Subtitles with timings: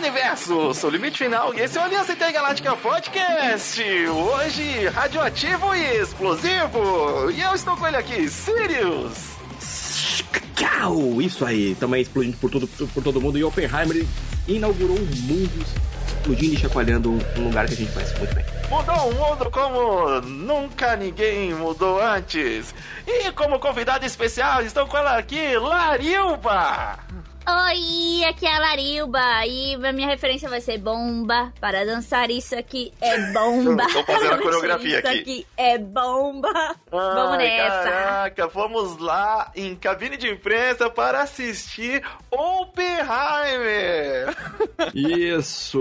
[0.00, 3.82] Universo, sou o Limite Final e esse é o Aliança Intergaláctica Podcast.
[4.08, 7.30] Hoje, radioativo e explosivo.
[7.30, 9.12] E eu estou com ele aqui, Sirius.
[10.56, 11.20] Tchau!
[11.20, 13.36] Isso aí, também explodindo por todo, por todo mundo.
[13.36, 14.06] E Oppenheimer
[14.48, 15.66] inaugurou um mundo
[16.08, 18.44] explodindo e chacoalhando um lugar que a gente conhece muito bem.
[18.70, 22.74] Mudou o mundo como nunca ninguém mudou antes.
[23.06, 26.98] E como convidado especial, estou com ela aqui, Larilba.
[27.46, 31.52] Oi, aqui é a Larilba e a minha referência vai ser bomba.
[31.60, 33.86] Para dançar isso aqui é bomba.
[33.92, 35.18] Tô fazendo a coreografia isso aqui.
[35.20, 36.52] aqui é bomba.
[36.90, 37.90] Vamos Ai, nessa.
[37.90, 44.36] Caraca, vamos lá em cabine de imprensa para assistir Oppenheimer.
[44.94, 45.80] Isso!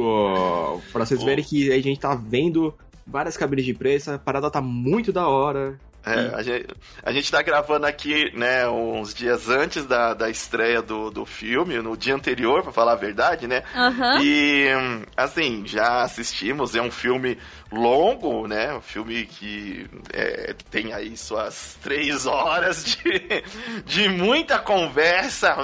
[0.92, 2.74] Pra vocês verem que a gente tá vendo
[3.06, 5.78] várias cabines de imprensa, a parada tá muito da hora.
[6.10, 6.68] É, a, gente,
[7.04, 11.78] a gente tá gravando aqui, né, uns dias antes da, da estreia do, do filme,
[11.82, 13.64] no dia anterior, pra falar a verdade, né?
[13.76, 14.22] Aham.
[14.24, 14.68] E,
[15.16, 17.38] assim, já assistimos, é um filme
[17.72, 18.74] longo, né?
[18.74, 23.44] Um filme que é, tem aí suas três horas de,
[23.86, 25.56] de muita conversa,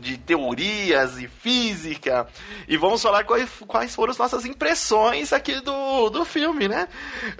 [0.00, 2.26] de teorias e física.
[2.66, 6.88] E vamos falar quais, quais foram as nossas impressões aqui do, do filme, né?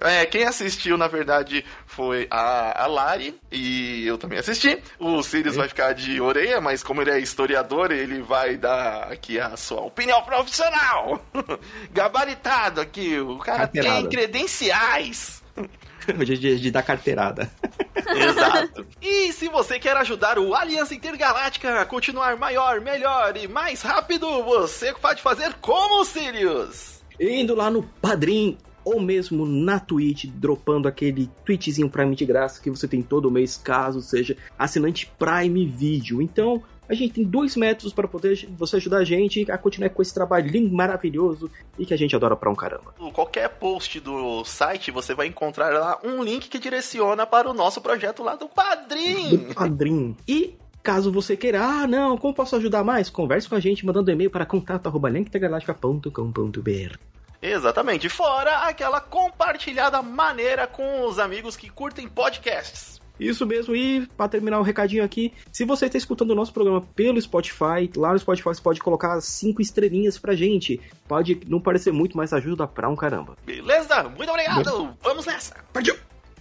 [0.01, 4.79] É, quem assistiu, na verdade, foi a, a Lari, e eu também assisti.
[4.98, 9.39] O Sirius vai ficar de orelha, mas como ele é historiador, ele vai dar aqui
[9.39, 11.25] a sua opinião profissional.
[11.92, 13.83] Gabaritado aqui, o cara tem
[14.13, 15.43] Credenciais.
[16.25, 17.51] de, de, de dar carteirada.
[18.07, 18.87] Exato.
[19.01, 24.43] E se você quer ajudar o Aliança Intergaláctica a continuar maior, melhor e mais rápido,
[24.43, 27.03] você pode fazer como o Sirius.
[27.21, 32.71] Indo lá no Padrim ou mesmo na Twitch, dropando aquele tweetzinho Prime de graça que
[32.71, 36.21] você tem todo mês, caso seja assinante Prime Video.
[36.21, 40.03] Então, a gente tem dois métodos para poder você ajudar a gente a continuar com
[40.03, 42.95] esse trabalho lindo, maravilhoso e que a gente adora pra um caramba.
[43.13, 47.81] Qualquer post do site, você vai encontrar lá um link que direciona para o nosso
[47.81, 49.37] projeto lá do Padrim.
[49.37, 50.15] do Padrim.
[50.27, 53.09] E caso você queira, ah, não, como posso ajudar mais?
[53.09, 56.98] Converse com a gente mandando e-mail para contato@linktegaláctica.com.br.
[57.41, 58.09] Exatamente.
[58.09, 63.02] Fora aquela compartilhada maneira com os amigos que curtem podcasts.
[63.18, 66.80] Isso mesmo, e para terminar o recadinho aqui, se você está escutando o nosso programa
[66.95, 70.80] pelo Spotify, lá no Spotify você pode colocar cinco estrelinhas pra gente.
[71.06, 73.36] Pode não parecer muito, mas ajuda pra um caramba.
[73.45, 74.02] Beleza?
[74.05, 74.96] Muito obrigado.
[75.02, 75.56] Vamos nessa.
[75.73, 75.96] Partiu!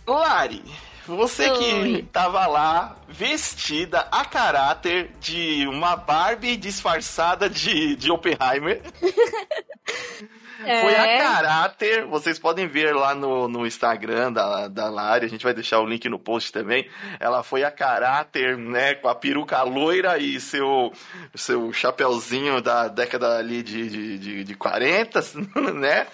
[0.08, 0.64] Lari,
[1.06, 2.08] você que Oi.
[2.12, 8.82] tava lá vestida a caráter de uma Barbie disfarçada de, de Oppenheimer.
[10.66, 10.82] É.
[10.82, 15.44] Foi a caráter, vocês podem ver lá no, no Instagram da, da Lari, a gente
[15.44, 16.88] vai deixar o link no post também.
[17.20, 20.92] Ela foi a caráter, né, com a peruca loira e seu,
[21.36, 25.20] seu chapeuzinho da década ali de, de, de, de 40,
[25.74, 26.08] né?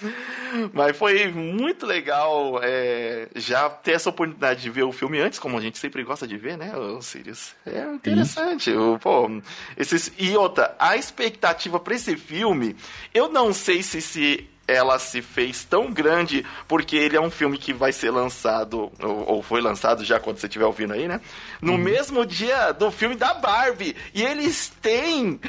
[0.74, 5.58] Mas foi muito legal é, já ter essa oportunidade de ver o filme antes, como
[5.58, 7.54] a gente sempre gosta de ver, né, ô Sirius?
[7.66, 8.72] É interessante.
[8.72, 9.30] o- Pô,
[9.78, 12.76] esses, e outra, a expectativa pra esse filme,
[13.14, 14.37] eu não sei se, se
[14.68, 19.24] ela se fez tão grande porque ele é um filme que vai ser lançado, ou,
[19.36, 21.22] ou foi lançado já quando você estiver ouvindo aí, né?
[21.62, 23.96] No mesmo dia do filme da Barbie.
[24.14, 25.40] E eles têm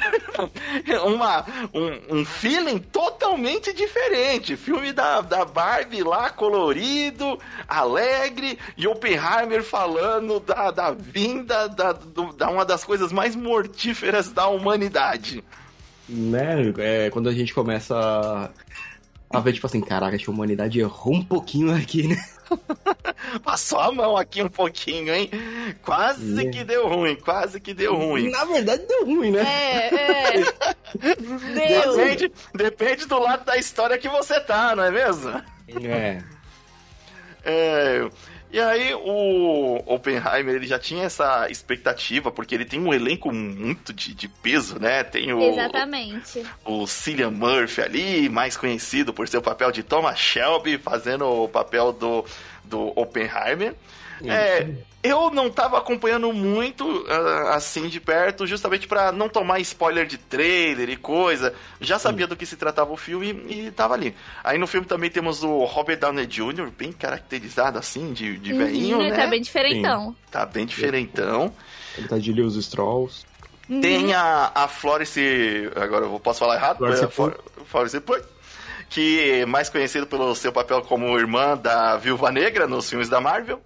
[1.05, 4.55] uma, um, um feeling totalmente diferente.
[4.55, 7.37] Filme da, da Barbie lá, colorido,
[7.67, 14.31] alegre, e Oppenheimer falando da, da vinda da, do- da uma das coisas mais mortíferas
[14.31, 15.43] da humanidade.
[16.07, 16.73] Né?
[16.79, 18.49] É, quando a gente começa a-
[19.31, 22.17] a ver, tipo assim, caraca, acho que a humanidade errou um pouquinho aqui, né?
[23.43, 25.29] Passou a mão aqui um pouquinho, hein?
[25.83, 26.49] Quase É.
[26.49, 28.29] que deu ruim, quase que deu ruim.
[28.31, 29.41] Na verdade deu ruim, né?
[29.41, 30.41] É, é.
[30.97, 31.95] Deus.
[31.95, 35.29] Depende, depende do lado da história que você tá, não é mesmo?
[35.83, 36.23] É.
[37.45, 38.09] É,
[38.51, 43.93] e aí o Oppenheimer ele já tinha essa expectativa, porque ele tem um elenco muito
[43.93, 45.03] de, de peso, né?
[45.03, 46.43] Tem o, Exatamente.
[46.65, 51.91] o Cillian Murphy ali, mais conhecido por seu papel de Thomas Shelby, fazendo o papel
[51.91, 52.25] do,
[52.63, 53.75] do Oppenheimer.
[54.25, 54.67] É,
[55.01, 60.17] eu não tava acompanhando muito ah, assim de perto, justamente pra não tomar spoiler de
[60.17, 61.53] trailer e coisa.
[61.79, 64.13] Já sabia do que se tratava o filme e tava ali.
[64.43, 68.97] Aí no filme também temos o Robert Downey Jr., bem caracterizado assim, de, de Uhum,
[69.09, 69.15] né?
[69.15, 70.15] Tá bem diferentão.
[70.29, 71.53] Tá bem diferentão.
[71.97, 73.25] Ele tá de Lewis Strolls.
[73.81, 75.69] Tem a, a Florence.
[75.75, 76.77] Agora eu posso falar errado?
[76.79, 78.21] Florence É, Flor- Florence Pugh,
[78.89, 83.21] que é mais conhecido pelo seu papel como irmã da Viúva Negra nos filmes da
[83.21, 83.61] Marvel.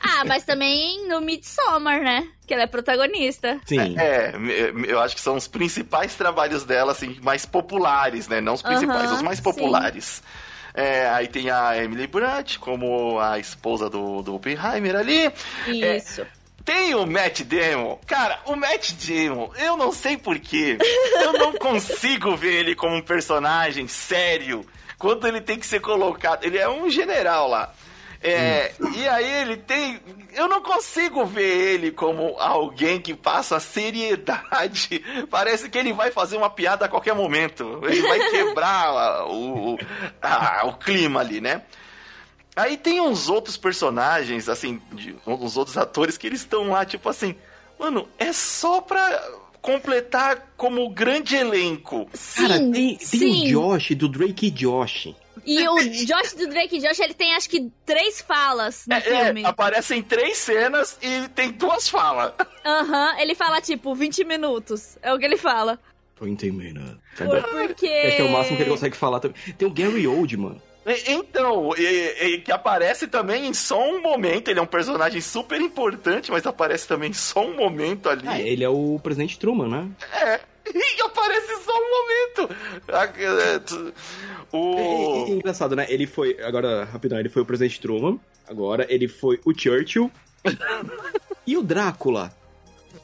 [0.00, 2.28] Ah, mas também no Midsommar, né?
[2.46, 3.60] Que ela é protagonista.
[3.64, 3.96] Sim.
[3.98, 4.34] É,
[4.86, 8.40] eu acho que são os principais trabalhos dela, assim, mais populares, né?
[8.40, 9.44] Não os principais, os mais sim.
[9.44, 10.22] populares.
[10.74, 15.30] É, aí tem a Emily Blunt como a esposa do, do Oppenheimer ali.
[15.66, 16.26] Isso.
[16.64, 17.98] Tem o Matt Damon.
[18.06, 20.78] Cara, o Matt Damon, eu não sei porquê.
[21.14, 24.64] Eu não consigo ver ele como um personagem sério
[24.96, 26.44] quando ele tem que ser colocado.
[26.44, 27.74] Ele é um general lá.
[28.22, 29.98] É, e aí ele tem.
[30.32, 35.02] Eu não consigo ver ele como alguém que passa seriedade.
[35.30, 37.80] Parece que ele vai fazer uma piada a qualquer momento.
[37.84, 39.78] Ele vai quebrar o, o,
[40.22, 41.62] a- o clima ali, né?
[42.54, 47.08] Aí tem uns outros personagens, assim, de, uns outros atores que eles estão lá, tipo
[47.08, 47.34] assim,
[47.78, 49.22] mano, é só pra
[49.62, 52.04] completar como grande elenco.
[52.36, 53.46] Cara, Sim, tem, tem sim.
[53.56, 55.14] o Josh, do Drake e Josh.
[55.44, 55.76] E o
[56.06, 59.42] Josh do Drake Josh, ele tem acho que três falas no É, filme.
[59.42, 62.32] é, aparecem três cenas e tem duas falas.
[62.64, 64.96] Aham, ele fala tipo 20 minutos.
[65.02, 65.78] É o que ele fala.
[66.20, 66.96] 20 minutes.
[67.16, 67.86] Por- Porque.
[67.86, 69.36] Esse é o máximo que ele consegue falar também.
[69.58, 70.60] Tem o Gary Oldman.
[71.06, 74.48] Então, e- e que aparece também em só um momento.
[74.48, 78.26] Ele é um personagem super importante, mas aparece também em só um momento ali.
[78.26, 79.88] Ah, ele é o presidente Truman, né?
[80.12, 80.40] É,
[80.74, 82.56] e aparece só um momento.
[82.88, 83.92] Ah, é, tu-
[84.52, 85.26] É, é- O...
[85.26, 85.86] é engraçado, né?
[85.88, 86.36] Ele foi.
[86.42, 88.18] Agora, rapidão, ele foi o presidente Truman.
[88.48, 90.10] Agora, ele foi o Churchill.
[91.46, 92.32] e o Drácula.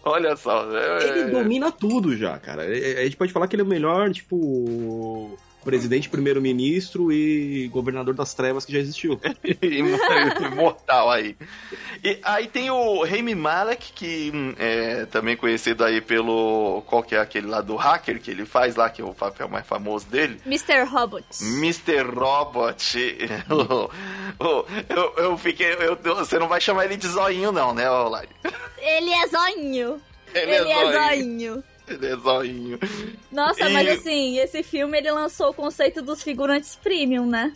[0.05, 0.65] Olha só.
[0.77, 2.65] é- Ele domina tudo já, cara.
[2.65, 5.37] É- A gente pode falar que ele é o melhor, tipo.
[5.69, 9.21] Presidente, primeiro-ministro e governador das trevas que já existiu.
[10.51, 11.37] imortal aí.
[12.03, 16.83] E aí tem o Rami Malek, que hum, é também conhecido aí pelo.
[16.87, 19.47] Qual que é aquele lá do hacker que ele faz lá, que é o papel
[19.47, 20.41] mais famoso dele?
[20.47, 20.85] Mr.
[20.85, 21.27] Robot.
[21.43, 22.03] Mr.
[22.15, 22.97] Robot.
[24.89, 25.75] Eu, eu fiquei.
[25.75, 28.29] eu- você não vai chamar ele de zoinho, não, né, Olari?
[28.79, 30.01] Ele é zoinho.
[30.35, 31.53] Ele, Ele, é, é zoinho.
[31.53, 31.65] zoinho.
[31.89, 32.79] Ele é zoinho.
[33.33, 37.53] Nossa, E- mas assim, esse filme ele lançou o conceito dos figurantes premium, né?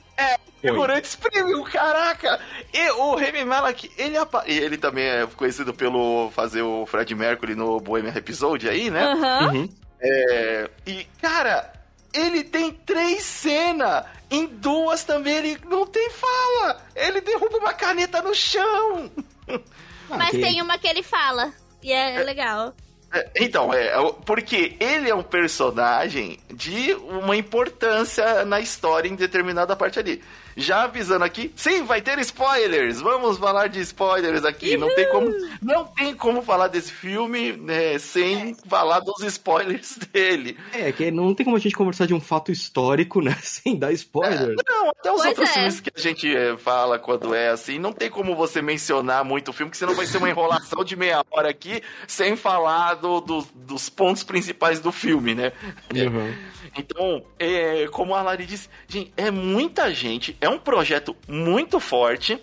[0.60, 2.38] Figurantes premium, caraca!
[2.72, 7.12] E o Remy Malek, ele, apa- e ele também é conhecido pelo fazer o Fred
[7.14, 9.04] Mercury no Bohemian Rhapsody aí, né?
[9.04, 9.52] Aham.
[9.54, 9.68] Uhum.
[10.00, 11.72] É, e, cara,
[12.12, 14.04] ele tem três cenas.
[14.30, 16.80] Em duas também ele não tem fala.
[16.94, 19.10] Ele derruba uma caneta no chão.
[19.48, 21.52] Ah, Mas que- tem uma que ele fala.
[21.82, 22.72] E é, legal.
[23.12, 23.92] É, Então, é,
[24.24, 30.22] porque ele é um personagem de uma importância na história em determinada parte ali.
[30.56, 33.00] Já avisando aqui, sim, vai ter spoilers.
[33.00, 34.76] Vamos falar de spoilers aqui.
[34.76, 35.30] Não tem como,
[35.62, 40.56] não tem como falar desse filme né, sem falar dos spoilers dele.
[40.72, 43.36] É, que não tem como a gente conversar de um fato histórico, né?
[43.42, 44.54] Sem dar spoiler.
[44.66, 45.52] Não, até os Pois outros é.
[45.52, 49.48] filmes que a gente é, fala quando é assim, não tem como você mencionar muito
[49.48, 53.20] o filme, que senão vai ser uma enrolação de meia hora aqui, sem falar do-
[53.20, 55.52] do- dos pontos principais do filme, né?
[55.94, 56.34] Uhum.
[56.76, 62.38] Então, é, como a Lari disse, gente, é muita gente, é um projeto muito forte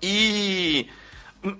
[0.00, 0.86] e,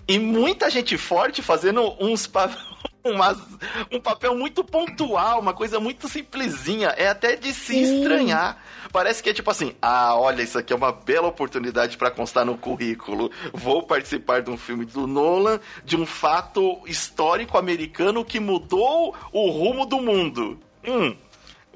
[0.08, 2.56] e muita gente forte fazendo uns pa-
[3.04, 3.42] umas-
[3.90, 7.98] um papel muito pontual, uma coisa muito simplesinha, é até de se Sim.
[8.00, 8.62] estranhar.
[8.92, 12.44] Parece que é tipo assim, ah, olha, isso aqui é uma bela oportunidade para constar
[12.44, 13.30] no currículo.
[13.52, 19.50] Vou participar de um filme do Nolan, de um fato histórico americano que mudou o
[19.50, 20.58] rumo do mundo.
[20.86, 21.14] Hum,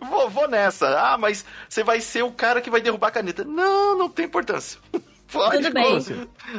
[0.00, 0.88] Vou, vou nessa.
[0.98, 3.44] Ah, mas você vai ser o cara que vai derrubar a caneta.
[3.44, 4.78] Não, não tem importância.
[5.32, 6.00] Pode Tudo bem.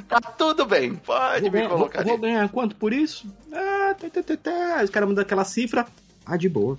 [0.08, 0.96] Tá tudo bem.
[0.96, 3.26] Pode Vou me ganhar, colocar vou, vou ganhar quanto por isso?
[3.54, 4.84] Ah, tá, tá, tá, tá.
[4.84, 5.86] Os caras mandam aquela cifra.
[6.26, 6.78] Ah, de boa.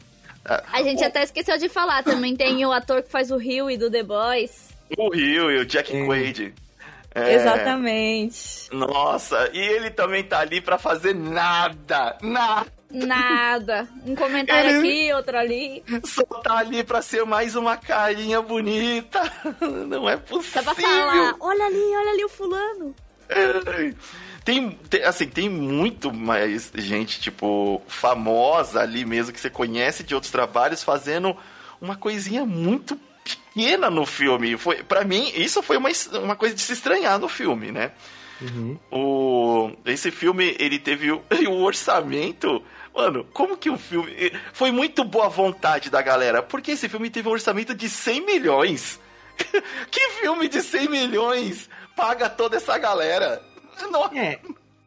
[0.72, 3.76] A gente até esqueceu de falar, também tem o ator que faz o Rio e
[3.76, 4.70] do The Boys.
[4.96, 6.04] O Rio e o Jack É.
[6.06, 6.54] Quaid.
[7.14, 8.68] É, Exatamente.
[8.72, 12.18] Nossa, e ele também tá ali pra fazer nada.
[12.20, 12.75] Nada.
[12.90, 13.88] Nada.
[14.06, 15.84] Um comentário Ele- aqui, outro ali.
[16.04, 19.20] Só tá ali pra ser mais uma carinha bonita.
[19.88, 20.62] Não é possível.
[20.62, 22.94] Só pra falar, olha ali, olha ali o fulano.
[23.28, 23.92] É.
[24.44, 30.14] Tem, tem- assim, tem muito mais gente, tipo, famosa ali mesmo, que você conhece de
[30.14, 31.36] outros trabalhos, fazendo
[31.80, 34.56] uma coisinha muito pequena no filme.
[34.56, 35.88] Foi, para mim, isso foi uma,
[36.22, 37.90] uma coisa de se estranhar no filme, né?
[38.40, 38.78] Uhum.
[38.90, 42.62] O, esse filme, ele teve o, o orçamento...
[42.94, 44.10] Mano, como que o filme...
[44.54, 48.98] Foi muito boa vontade da galera, porque esse filme teve um orçamento de 100 milhões.
[49.90, 53.42] que filme de 100 milhões paga toda essa galera?
[53.80, 54.38] Não, É,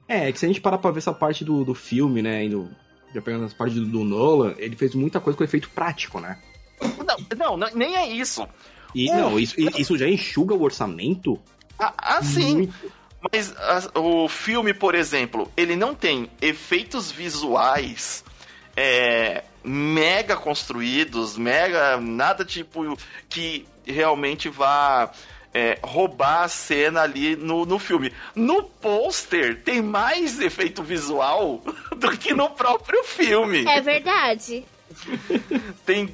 [0.08, 2.50] é, que se a gente parar pra ver essa parte do, do filme, né, e
[2.50, 2.68] do,
[3.14, 6.40] já pegando as partes do, do Nolan, ele fez muita coisa com efeito prático, né?
[7.38, 8.48] não, não, nem é isso.
[8.96, 11.40] E, Uh, não, isso, isso já enxuga o orçamento
[11.78, 12.74] Ah, Assim, muito.
[13.32, 18.24] Mas a, o filme, por exemplo, ele não tem efeitos visuais
[18.76, 21.98] é, mega construídos, mega.
[21.98, 22.98] nada tipo
[23.28, 25.12] que realmente vá.
[25.52, 28.14] É, roubar a cena ali no, no filme.
[28.36, 31.60] No pôster tem mais efeito visual
[31.98, 33.66] do que no próprio filme.
[33.66, 34.64] É verdade.
[35.86, 36.08] Tem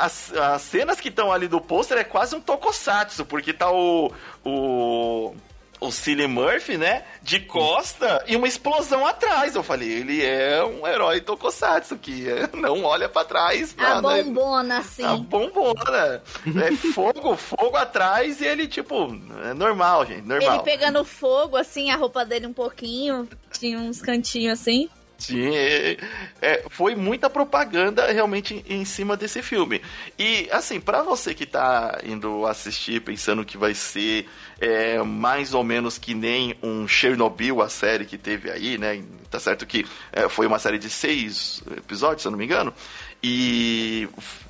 [0.00, 4.12] as, as cenas que estão ali do pôster é quase um tokusatsu, porque tá o
[4.44, 5.34] o
[5.82, 9.54] o Cillian Murphy, né, de costa e uma explosão atrás.
[9.54, 13.74] Eu falei, ele é um herói tokusatsu que não olha para trás.
[13.76, 14.22] A nada.
[14.22, 15.04] bombona, assim.
[15.04, 16.22] A bombona.
[16.46, 19.08] É fogo, fogo atrás e ele, tipo,
[19.44, 20.54] é normal, gente, normal.
[20.54, 24.88] Ele pegando fogo, assim, a roupa dele um pouquinho, tinha uns cantinhos assim.
[25.22, 25.96] Sim, é,
[26.40, 29.80] é, foi muita propaganda realmente em cima desse filme.
[30.18, 34.28] E, assim, para você que tá indo assistir pensando que vai ser
[34.60, 39.00] é, mais ou menos que nem um Chernobyl, a série que teve aí, né?
[39.30, 42.74] Tá certo que é, foi uma série de seis episódios, se eu não me engano.
[43.22, 44.08] E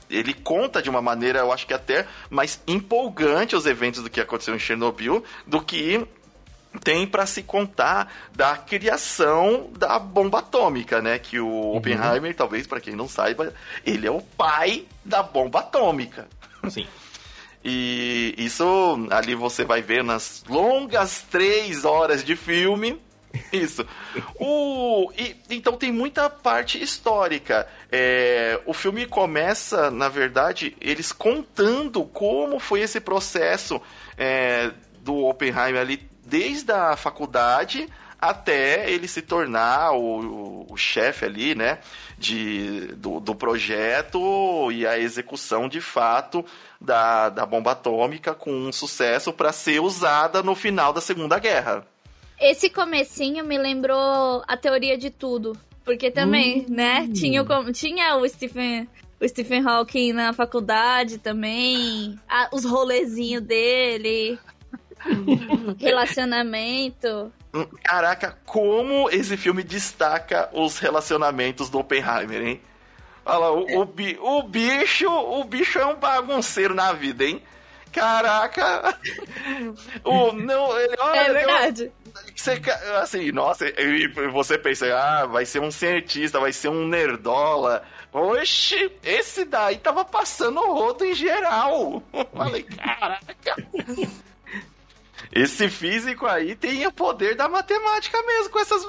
[0.09, 4.23] ele conta de uma maneira, eu acho que até mais empolgante os eventos do que
[4.23, 6.07] aconteceu em Chernobyl do que
[6.81, 11.19] tem para se contar da criação da bomba atômica, né?
[11.19, 11.77] Que o uhum.
[11.77, 13.53] Oppenheimer, talvez para quem não saiba,
[13.85, 16.29] ele é o pai da bomba atômica.
[16.69, 16.87] Sim.
[17.65, 23.01] E isso ali você vai ver nas longas três horas de filme.
[23.53, 23.87] Isso.
[24.35, 27.69] O, e, então tem muita parte histórica.
[27.91, 33.81] É, o filme começa, na verdade, eles contando como foi esse processo
[34.19, 37.87] é, do Oppenheimer ali desde a faculdade
[38.19, 41.79] até ele se tornar o, o chefe ali, né,
[42.17, 46.43] de, do, do, projeto e a execução de fato
[46.81, 51.87] da, da bomba atômica com um sucesso para ser usada no final da Segunda Guerra.
[52.41, 56.75] Esse comecinho me lembrou a teoria de tudo, porque também, hum.
[56.75, 58.89] né, tinha o, tinha o Stephen
[59.23, 64.37] o Stephen Hawking na faculdade também, a, os rolezinhos dele.
[65.79, 67.33] Relacionamento.
[67.85, 72.61] Caraca, como esse filme destaca os relacionamentos do Oppenheimer, hein?
[73.25, 73.77] Olha lá, o, é.
[73.77, 77.43] o, o, bicho, o bicho é um bagunceiro na vida, hein?
[77.93, 78.99] Caraca!
[80.03, 81.93] o, não, ele, olha, é verdade.
[82.35, 82.61] Você,
[83.01, 83.67] assim, nossa,
[84.33, 87.83] você pensa, ah, vai ser um cientista, vai ser um nerdola.
[88.13, 92.03] Oxi, esse daí tava passando o rodo em geral.
[92.35, 93.57] Falei, caraca.
[95.31, 98.83] Esse físico aí tem o poder da matemática mesmo com essas.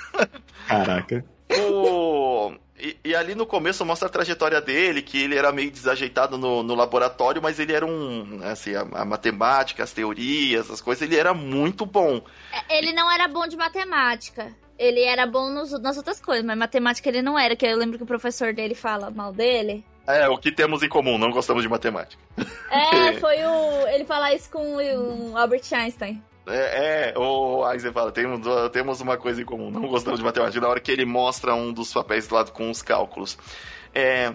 [0.66, 1.24] Caraca.
[1.50, 2.52] O...
[2.78, 6.62] E, e, ali no começo mostra a trajetória dele, que ele era meio desajeitado no,
[6.62, 8.40] no laboratório, mas ele era um.
[8.42, 12.22] Assim, a, a, matemática, as teorias, as coisas, ele era muito bom.
[12.52, 14.54] É, ele não era bom de matemática.
[14.78, 17.98] Ele era bom nos, nas outras coisas, mas matemática ele não era, que eu lembro
[17.98, 19.84] que o professor dele fala mal dele.
[20.16, 22.22] É, o que temos em comum, não gostamos de matemática.
[22.70, 23.86] É, foi o.
[23.88, 26.22] Ele falar isso com o Albert Einstein.
[26.46, 28.40] É, é o Einstein fala, temos,
[28.72, 31.72] temos uma coisa em comum, não gostamos de matemática, na hora que ele mostra um
[31.72, 33.38] dos papéis do lado com os cálculos.
[33.94, 34.34] É,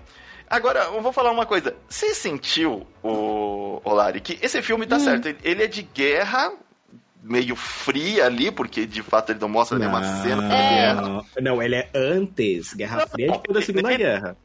[0.49, 1.75] agora, eu vou falar uma coisa.
[1.89, 4.99] Você sentiu, o, o Lari, que esse filme tá hum.
[4.99, 6.53] certo, ele é de guerra,
[7.27, 10.69] meio fria ali, porque de fato ele não mostra não, nenhuma cena da é.
[10.69, 11.25] guerra.
[11.41, 12.73] Não, ele é antes.
[12.73, 14.37] Guerra não, Fria é depois da Segunda ele, Guerra.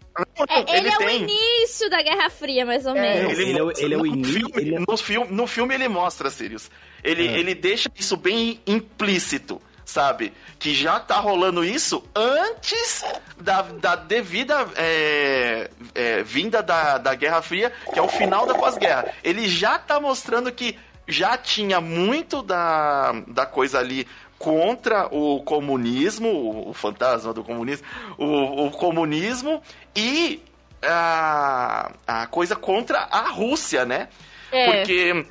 [0.48, 1.06] É, ele, ele, é tem...
[1.06, 3.38] o início da Guerra Fria, mais ou é, menos.
[3.38, 4.48] Ele, ele, é, ele é o início.
[4.52, 6.70] Filme, no, filme, no filme ele mostra, Sirius.
[7.04, 7.38] Ele, é.
[7.38, 10.32] ele deixa isso bem implícito sabe?
[10.56, 13.04] Que já tá rolando isso antes
[13.40, 18.54] da, da devida é, é, vinda da, da Guerra Fria, que é o final da
[18.54, 19.12] pós-guerra.
[19.24, 20.78] Ele já tá mostrando que
[21.10, 24.06] já tinha muito da, da coisa ali
[24.38, 27.86] contra o comunismo, o fantasma do comunismo,
[28.16, 29.62] o, o comunismo
[29.94, 30.42] e
[30.82, 34.08] a, a coisa contra a Rússia, né?
[34.50, 34.64] É.
[34.64, 35.26] Porque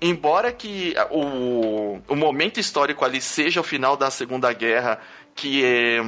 [0.00, 5.00] embora que o, o momento histórico ali seja o final da Segunda Guerra,
[5.34, 6.02] que é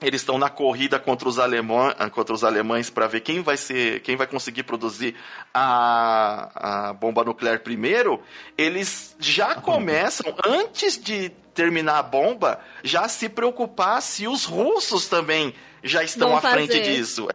[0.00, 4.00] eles estão na corrida contra os, alemã, contra os alemães para ver quem vai ser,
[4.00, 5.16] quem vai conseguir produzir
[5.52, 8.20] a, a bomba nuclear primeiro.
[8.56, 15.52] Eles já começam antes de terminar a bomba, já se preocupar se os russos também
[15.82, 17.28] já estão à frente disso.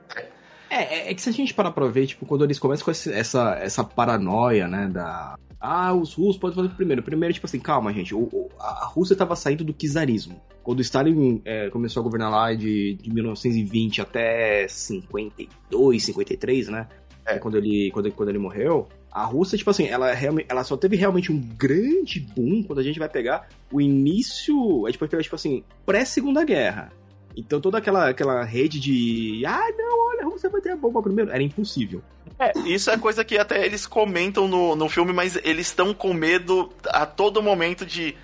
[0.69, 3.11] É, é que se a gente parar pra ver, tipo, quando eles começam com esse,
[3.11, 5.37] essa, essa paranoia, né, da...
[5.65, 7.01] Ah, os russos podem fazer primeiro.
[7.01, 10.41] Primeiro, tipo assim, calma, gente, o, a Rússia estava saindo do czarismo.
[10.61, 16.89] Quando Stalin é, começou a governar lá de, de 1920 até 52, 53, né?
[17.25, 17.39] É.
[17.39, 20.11] Quando, ele, quando, quando ele morreu, A Rússia, tipo assim, ela,
[20.49, 24.85] ela só teve realmente um grande boom quando a gente vai pegar o início.
[24.85, 26.91] A gente pode pegar, tipo assim, pré-segunda guerra.
[27.37, 29.45] Então toda aquela, aquela rede de.
[29.45, 31.31] Ah, não, olha, a Rússia vai ter a bomba primeiro.
[31.31, 32.01] Era impossível.
[32.43, 36.13] É, isso é coisa que até eles comentam no, no filme, mas eles estão com
[36.13, 38.15] medo a todo momento de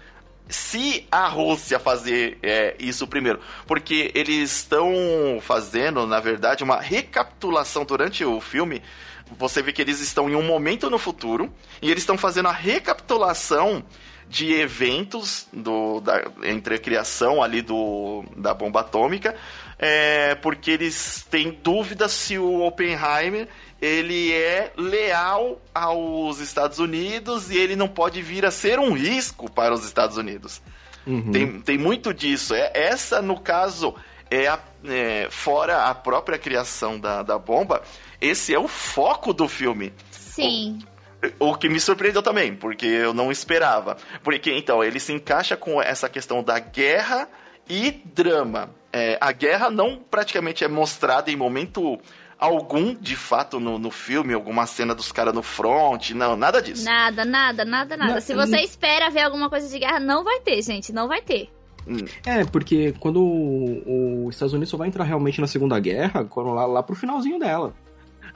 [0.50, 4.92] se a Rússia fazer é, isso primeiro, porque eles estão
[5.42, 8.82] fazendo, na verdade, uma recapitulação durante o filme.
[9.38, 12.52] Você vê que eles estão em um momento no futuro e eles estão fazendo a
[12.52, 13.86] recapitulação
[14.28, 19.36] de eventos do, da, entre a criação ali do, da bomba atômica,
[19.78, 23.48] é, porque eles têm dúvidas se o Oppenheimer
[23.82, 29.50] ele é leal aos Estados Unidos e ele não pode vir a ser um risco
[29.50, 30.62] para os Estados Unidos.
[31.08, 31.32] Uhum.
[31.32, 32.54] Tem, tem muito disso.
[32.54, 33.96] É, essa, no caso,
[34.30, 37.82] é, a, é, fora a própria criação da, da bomba,
[38.20, 39.94] esse é o foco do filme.
[40.12, 40.80] Sim.
[41.40, 43.98] O, o que me surpreendeu também, porque eu não esperava.
[44.24, 47.30] Porque, então, ele se encaixa com essa questão da guerra
[47.68, 48.72] e drama.
[48.92, 52.00] É, a guerra não praticamente é mostrada em momento
[52.40, 56.86] algum, de fato, no, no filme, alguma cena dos caras no front, não, nada disso.
[56.86, 58.14] Nada, nada, nada, nada.
[58.14, 58.64] Não, Se você não...
[58.64, 61.50] espera ver alguma coisa de guerra, não vai ter, gente, não vai ter.
[61.88, 62.06] Hum.
[62.26, 63.22] É, porque quando
[64.26, 67.40] os Estados Unidos só vai entrar realmente na Segunda Guerra, quando lá, lá pro finalzinho
[67.40, 67.74] dela.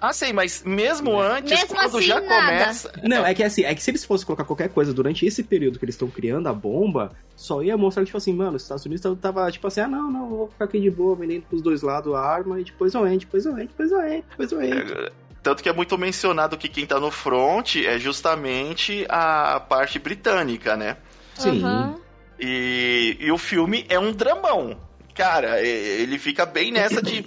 [0.03, 2.35] Ah, sei, mas mesmo antes, mesmo quando assim, já nada.
[2.35, 2.91] começa.
[3.03, 5.79] Não, é que assim, é que se eles fossem colocar qualquer coisa durante esse período
[5.79, 8.85] que eles estão criando a bomba, só ia mostrar que, tipo assim, mano, os Estados
[8.85, 11.81] Unidos tava tipo assim, ah, não, não, vou ficar aqui de boa, vendendo pros dois
[11.81, 14.61] lados a arma, e depois eu entro, depois eu entro, depois eu entro, depois eu
[14.61, 15.03] entro.
[15.05, 19.99] É, tanto que é muito mencionado que quem tá no front é justamente a parte
[19.99, 20.97] britânica, né?
[21.35, 21.63] Sim.
[21.63, 21.95] Uhum.
[22.37, 24.77] E, e o filme é um dramão.
[25.13, 27.25] Cara, ele fica bem nessa de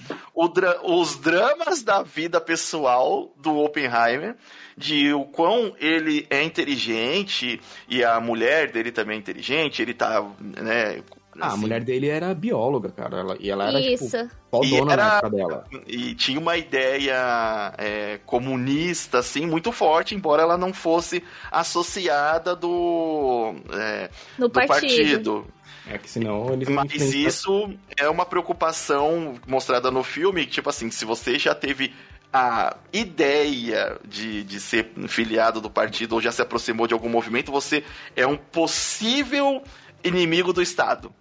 [0.53, 4.37] dra os dramas da vida pessoal do Oppenheimer,
[4.77, 10.25] de o quão ele é inteligente e a mulher dele também é inteligente, ele tá,
[10.41, 11.03] né,
[11.41, 13.19] ah, a mulher dele era bióloga, cara.
[13.19, 14.05] Ela, e ela era, Isso.
[14.05, 15.65] tipo, fodona era, na época dela.
[15.87, 23.55] E tinha uma ideia é, comunista, assim, muito forte, embora ela não fosse associada do,
[23.73, 24.79] é, do, do partido.
[24.79, 25.47] partido.
[25.89, 31.05] É que senão eles Mas isso é uma preocupação mostrada no filme, tipo assim, se
[31.05, 31.95] você já teve
[32.33, 37.53] a ideia de, de ser filiado do partido ou já se aproximou de algum movimento,
[37.53, 39.63] você é um possível
[40.03, 41.13] inimigo do Estado.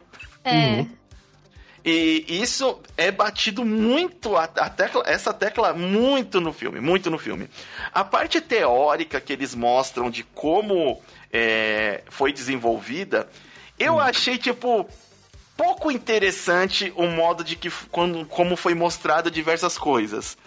[0.43, 0.51] É.
[0.51, 0.89] Uhum.
[1.85, 7.19] E isso é batido muito, a, a tecla, essa tecla muito no filme, muito no
[7.19, 7.47] filme.
[7.93, 10.99] A parte teórica que eles mostram de como
[11.31, 13.29] é, foi desenvolvida
[13.79, 13.99] eu hum.
[13.99, 14.87] achei, tipo,
[15.55, 20.37] pouco interessante o modo de que quando, como foi mostrado diversas coisas.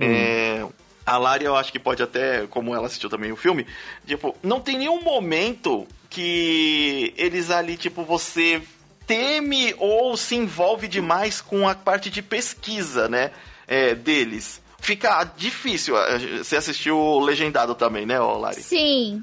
[0.00, 0.04] Hum.
[0.04, 0.66] É,
[1.04, 3.66] a Lari, eu acho que pode até, como ela assistiu também o filme,
[4.06, 8.60] tipo, não tem nenhum momento que eles ali, tipo, você
[9.06, 13.30] teme ou se envolve demais com a parte de pesquisa, né,
[13.68, 14.60] é, deles.
[14.80, 15.94] Fica difícil.
[16.38, 18.62] Você assistiu legendado também, né, Lari?
[18.62, 19.22] Sim.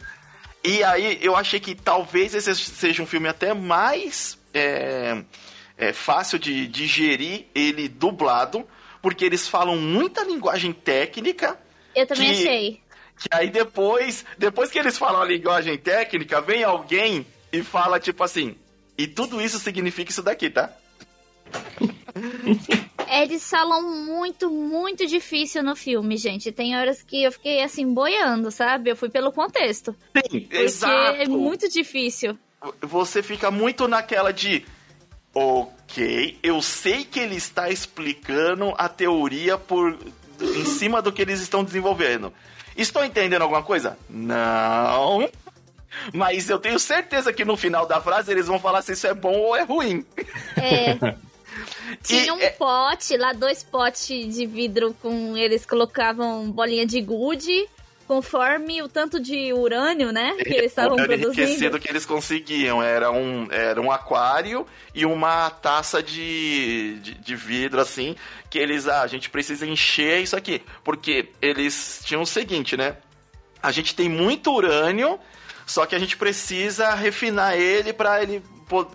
[0.63, 5.21] E aí eu achei que talvez esse seja um filme até mais é,
[5.77, 8.65] é, fácil de digerir ele dublado,
[9.01, 11.59] porque eles falam muita linguagem técnica.
[11.93, 12.81] Eu também que, achei.
[13.17, 18.23] Que aí depois, depois que eles falam a linguagem técnica, vem alguém e fala tipo
[18.23, 18.55] assim,
[18.97, 20.71] e tudo isso significa isso daqui, tá?
[23.21, 26.51] Eles falam muito, muito difícil no filme, gente.
[26.51, 28.89] Tem horas que eu fiquei assim, boiando, sabe?
[28.89, 29.95] Eu fui pelo contexto.
[30.15, 31.21] Sim, porque exato.
[31.21, 32.37] É muito difícil.
[32.81, 34.65] Você fica muito naquela de.
[35.35, 39.97] Ok, eu sei que ele está explicando a teoria por
[40.41, 42.33] em cima do que eles estão desenvolvendo.
[42.75, 43.97] Estou entendendo alguma coisa?
[44.09, 45.29] Não.
[46.11, 49.13] Mas eu tenho certeza que no final da frase eles vão falar se isso é
[49.13, 50.05] bom ou é ruim.
[50.57, 51.15] É.
[52.03, 52.49] Tinha um é...
[52.49, 57.67] pote, lá dois potes de vidro com eles colocavam bolinha de gude
[58.07, 61.41] conforme o tanto de urânio, né, que eles estavam produzindo.
[61.41, 67.35] enriquecido que eles conseguiam, era um, era um aquário e uma taça de, de, de,
[67.35, 68.15] vidro, assim,
[68.49, 72.97] que eles, ah, a gente precisa encher isso aqui, porque eles tinham o seguinte, né,
[73.61, 75.17] a gente tem muito urânio,
[75.65, 78.43] só que a gente precisa refinar ele para ele,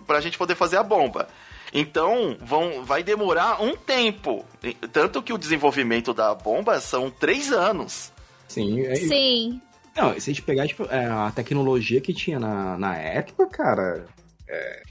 [0.05, 1.27] pra gente poder fazer a bomba.
[1.73, 4.45] Então, vão, vai demorar um tempo.
[4.91, 8.11] Tanto que o desenvolvimento da bomba são três anos.
[8.47, 8.81] Sim.
[8.85, 8.95] É...
[8.95, 9.61] Sim.
[9.95, 14.05] Não, se a gente pegar tipo, é, a tecnologia que tinha na, na época, cara,
[14.47, 14.83] é,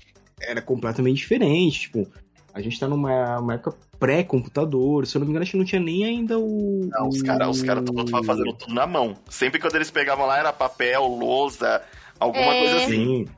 [0.43, 1.81] era completamente diferente.
[1.83, 2.07] Tipo,
[2.53, 5.65] A gente tá numa uma época pré-computador, se eu não me engano, a gente não
[5.65, 6.89] tinha nem ainda o.
[6.93, 9.17] Não, os caras os cara estavam fazendo tudo na mão.
[9.29, 11.83] Sempre quando eles pegavam lá era papel, lousa,
[12.21, 12.59] alguma É.
[12.61, 13.27] coisa assim.
[13.27, 13.29] Sim.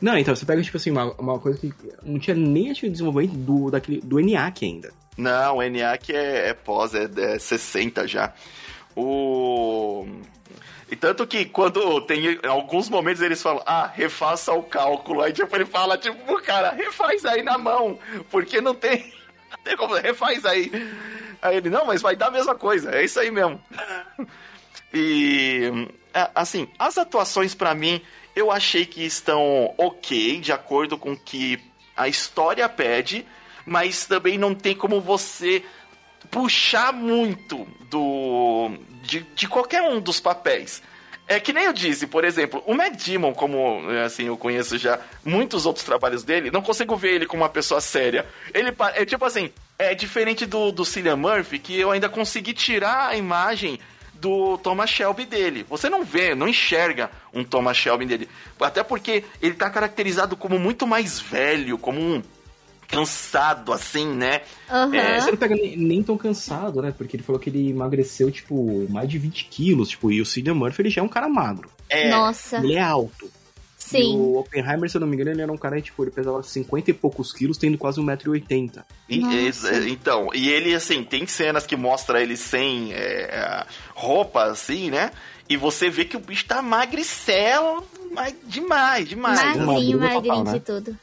[0.00, 3.36] Não, então você pega, tipo assim, uma, uma coisa que não tinha nem acho, desenvolvimento
[3.36, 4.92] do, daquele, do ENIAC ainda.
[5.16, 8.34] Não, o ENIAC é, é pós, é, é 60 já.
[8.94, 10.06] O.
[10.90, 15.22] E tanto que quando tem em alguns momentos eles falam, ah, refaça o cálculo.
[15.22, 17.98] Aí tipo, ele fala, tipo, cara, refaz aí na mão,
[18.30, 19.14] porque não tem.
[19.48, 20.70] Não tem como, refaz aí.
[21.40, 23.60] Aí ele, não, mas vai dar a mesma coisa, é isso aí mesmo.
[24.92, 28.00] E é, assim, as atuações pra mim,
[28.36, 31.58] eu achei que estão ok, de acordo com o que
[31.96, 33.26] a história pede,
[33.64, 35.64] mas também não tem como você
[36.30, 38.70] puxar muito do
[39.02, 40.82] de, de qualquer um dos papéis.
[41.28, 45.00] É que nem eu disse, por exemplo, o Matt Damon, como assim eu conheço já
[45.24, 48.26] muitos outros trabalhos dele, não consigo ver ele como uma pessoa séria.
[48.54, 53.08] Ele é tipo assim, é diferente do, do Cillian Murphy, que eu ainda consegui tirar
[53.08, 53.80] a imagem
[54.20, 55.64] do Thomas Shelby dele.
[55.68, 58.28] Você não vê, não enxerga um Thomas Shelby dele.
[58.60, 62.22] Até porque ele tá caracterizado como muito mais velho, como um
[62.88, 64.42] cansado, assim, né?
[64.70, 64.94] Aham.
[64.94, 66.94] É, Você não pega nem, nem tão cansado, né?
[66.96, 69.88] Porque ele falou que ele emagreceu, tipo, mais de 20 quilos.
[69.90, 71.70] Tipo, e o Cillian Murphy, ele já é um cara magro.
[71.88, 73.30] É, Nossa, Ele é alto.
[73.86, 74.16] E sim.
[74.16, 76.90] o Oppenheimer, se eu não me engano, ele era um cara, tipo, ele pesava 50
[76.90, 78.82] e poucos quilos, tendo quase 1,80m.
[79.08, 79.74] E- Nossa.
[79.78, 85.12] e- então, e ele, assim, tem cenas que mostra ele sem é, roupa, assim, né?
[85.48, 89.56] E você vê que o bicho tá magricelo, mas demais, demais.
[89.56, 90.52] Magrinho, magrinho total, né?
[90.54, 90.98] de tudo.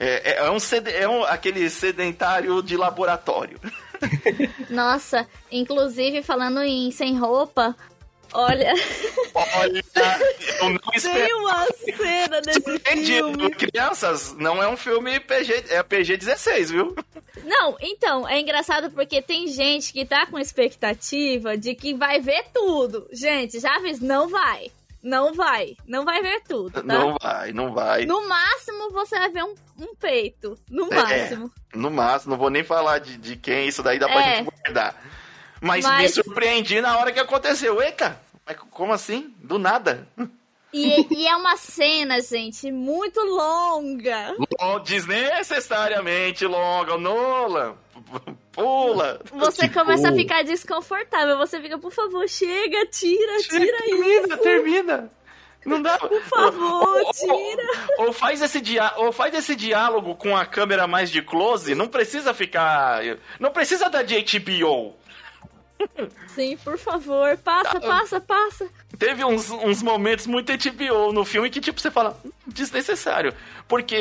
[0.00, 3.60] É, é, é um, sed- é um aquele sedentário de laboratório.
[4.70, 7.74] Nossa, inclusive falando em sem roupa,
[8.32, 8.72] olha,
[9.56, 9.84] Olha,
[10.60, 11.38] eu não tem espero.
[11.38, 13.50] uma cena desse filme.
[13.50, 16.94] Crianças, não é um filme PG, é PG-16, viu?
[17.44, 22.46] Não, então, é engraçado porque tem gente que tá com expectativa de que vai ver
[22.52, 23.06] tudo.
[23.12, 24.70] Gente, já fiz, não vai.
[25.00, 25.76] Não vai.
[25.86, 26.82] Não vai ver tudo, tá?
[26.82, 28.04] Não vai, não vai.
[28.04, 30.58] No máximo, você vai ver um, um peito.
[30.68, 31.52] No É, máximo.
[31.72, 34.36] No máximo, não vou nem falar de, de quem, isso daí dá pra É.
[34.38, 35.00] gente guardar.
[35.60, 37.80] Mas, Mas- me surpreendi na hora que aconteceu.
[37.82, 38.20] Eita,
[38.70, 39.34] como assim?
[39.38, 40.06] Do nada.
[40.72, 44.34] E, e é uma cena, gente, muito longa.
[44.60, 46.96] Long- Desnecessariamente longa.
[46.98, 47.74] Nolan,
[48.52, 49.20] pula.
[49.32, 51.38] Você Tipo- começa a ficar desconfortável.
[51.38, 54.36] Você fica, por favor, chega, tira, tira termina, isso.
[54.38, 55.10] termina.
[55.64, 55.98] Não dá.
[55.98, 57.88] Por favor, tira.
[57.98, 61.74] Ou, ou faz esse dia, ou faz esse diálogo com a câmera mais de close.
[61.74, 63.00] Não precisa ficar.
[63.40, 64.94] Não precisa da de HBO.
[66.28, 68.68] Sim, por favor, passa, passa, passa.
[68.98, 73.34] Teve uns, uns momentos muito HBO no filme que, tipo, você fala, "Hum, desnecessário.
[73.66, 73.96] Porque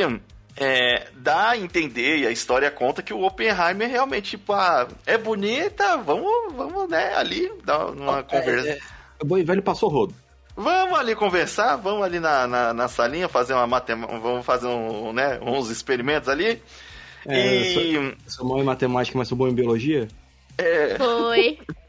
[0.55, 5.17] é, dá a entender, e a história conta que o Oppenheimer realmente, tipo, ah, é
[5.17, 8.69] bonita, vamos, vamos, né, ali, dar uma conversa.
[8.69, 8.79] É, é,
[9.21, 10.15] o bom e velho passou rodo.
[10.55, 15.13] Vamos ali conversar, vamos ali na, na, na salinha fazer uma matemática, vamos fazer um,
[15.13, 16.59] né, uns experimentos ali.
[17.27, 20.07] É, e, Sou bom em matemática, mas sou bom em biologia?
[20.97, 21.59] Foi.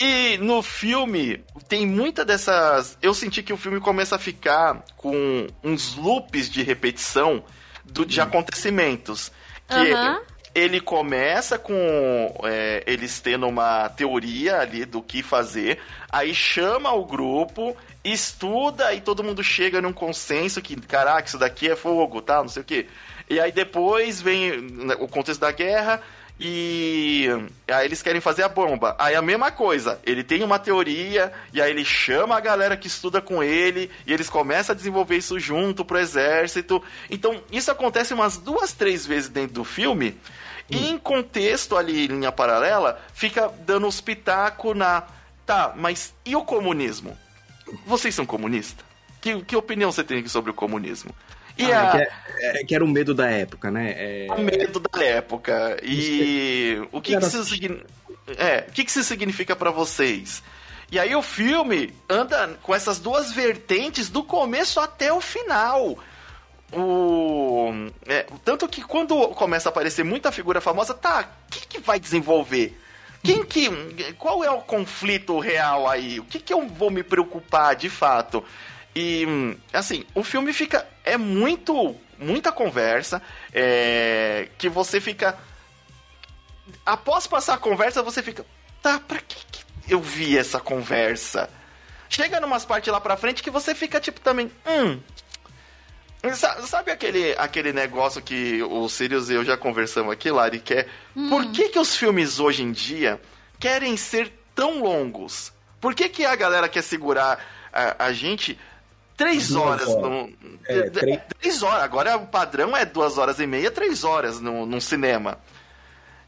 [0.00, 2.98] E no filme tem muita dessas.
[3.00, 7.42] Eu senti que o filme começa a ficar com uns loops de repetição
[7.82, 9.32] do, de acontecimentos.
[9.66, 10.20] Que Aham.
[10.54, 11.74] ele começa com
[12.44, 19.00] é, eles tendo uma teoria ali do que fazer, aí chama o grupo, estuda e
[19.00, 22.64] todo mundo chega num consenso que, caraca, isso daqui é fogo, tal, não sei o
[22.64, 22.86] quê.
[23.28, 26.00] E aí depois vem né, o contexto da guerra
[26.38, 27.28] e
[27.66, 28.94] aí eles querem fazer a bomba.
[28.98, 32.86] Aí a mesma coisa, ele tem uma teoria e aí ele chama a galera que
[32.86, 36.82] estuda com ele e eles começam a desenvolver isso junto pro exército.
[37.10, 40.18] Então isso acontece umas duas, três vezes dentro do filme.
[40.68, 45.04] E em contexto ali, linha paralela, fica dando uns pitacos na.
[45.46, 47.16] Tá, mas e o comunismo?
[47.86, 48.84] Vocês são comunistas?
[49.20, 51.14] Que, que opinião você tem sobre o comunismo?
[51.58, 52.10] E Ah, a, que, é-
[52.60, 53.94] é- que era o medo da época, né?
[53.96, 55.76] É, o medo da época.
[55.82, 57.86] E o que, que Era- isso significa?
[58.36, 60.42] É, o que, que isso significa pra vocês?
[60.90, 65.98] E aí o filme anda com essas duas vertentes do começo até o final.
[66.72, 67.72] O
[68.06, 72.78] é, tanto que quando começa a aparecer muita figura famosa, tá, quem que vai desenvolver?
[73.22, 73.68] Quem que
[74.18, 76.20] qual é o conflito real aí?
[76.20, 78.44] O que que eu vou me preocupar de fato?
[78.98, 79.26] E
[79.74, 83.20] assim, o filme fica é muito muita conversa,
[83.52, 85.38] é, que você fica
[86.84, 88.46] após passar a conversa, você fica,
[88.80, 91.50] tá, pra que, que eu vi essa conversa?
[92.08, 94.98] Chega numas partes lá pra frente que você fica tipo também, hum.
[96.64, 100.86] Sabe aquele, aquele negócio que o Sirius e eu já conversamos aqui, Lari, que é
[101.14, 101.28] hum.
[101.28, 103.20] por que, que os filmes hoje em dia
[103.60, 105.52] querem ser tão longos?
[105.82, 107.38] Por que, que a galera quer segurar
[107.70, 108.58] a, a gente
[109.16, 109.88] três horas?
[109.88, 110.32] No,
[110.66, 111.20] é, três...
[111.40, 111.62] três...
[111.62, 111.82] horas.
[111.82, 115.38] Agora o padrão é duas horas e meia, três horas no, num cinema.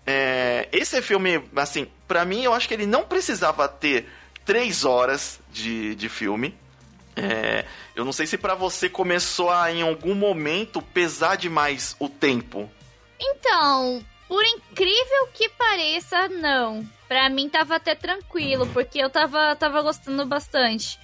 [0.07, 4.09] É, esse filme, assim, para mim, eu acho que ele não precisava ter
[4.45, 6.57] três horas de, de filme.
[7.15, 12.09] É, eu não sei se para você começou a, em algum momento, pesar demais o
[12.09, 12.71] tempo.
[13.21, 16.87] Então, por incrível que pareça, não.
[17.09, 20.99] Pra mim tava até tranquilo, porque eu tava, tava gostando bastante.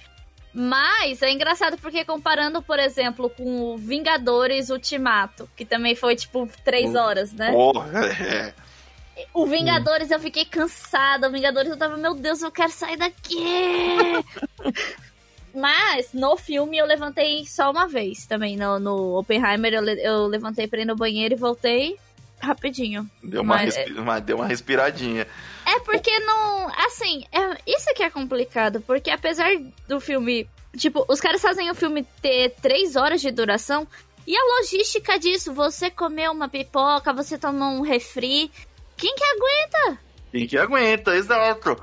[0.57, 6.49] Mas é engraçado porque comparando, por exemplo, com o Vingadores Ultimato, que também foi tipo
[6.63, 7.51] três horas, né?
[7.51, 8.53] Porra, é.
[9.33, 11.27] O Vingadores eu fiquei cansada.
[11.27, 13.43] O Vingadores eu tava, meu Deus, eu quero sair daqui!
[15.53, 18.55] Mas no filme eu levantei só uma vez também.
[18.55, 21.97] No, no Oppenheimer eu, eu levantei pra ir no banheiro e voltei
[22.39, 23.09] rapidinho.
[23.23, 23.75] Deu uma, Mas,
[24.23, 25.27] deu uma respiradinha.
[25.65, 26.69] É porque não.
[26.85, 28.81] Assim, é, isso que é complicado.
[28.81, 29.49] Porque apesar
[29.87, 30.47] do filme.
[30.77, 33.87] Tipo, os caras fazem o filme ter três horas de duração.
[34.27, 38.51] E a logística disso, você comer uma pipoca, você tomar um refri.
[38.97, 39.99] Quem que aguenta?
[40.31, 41.81] Quem que aguenta, exato.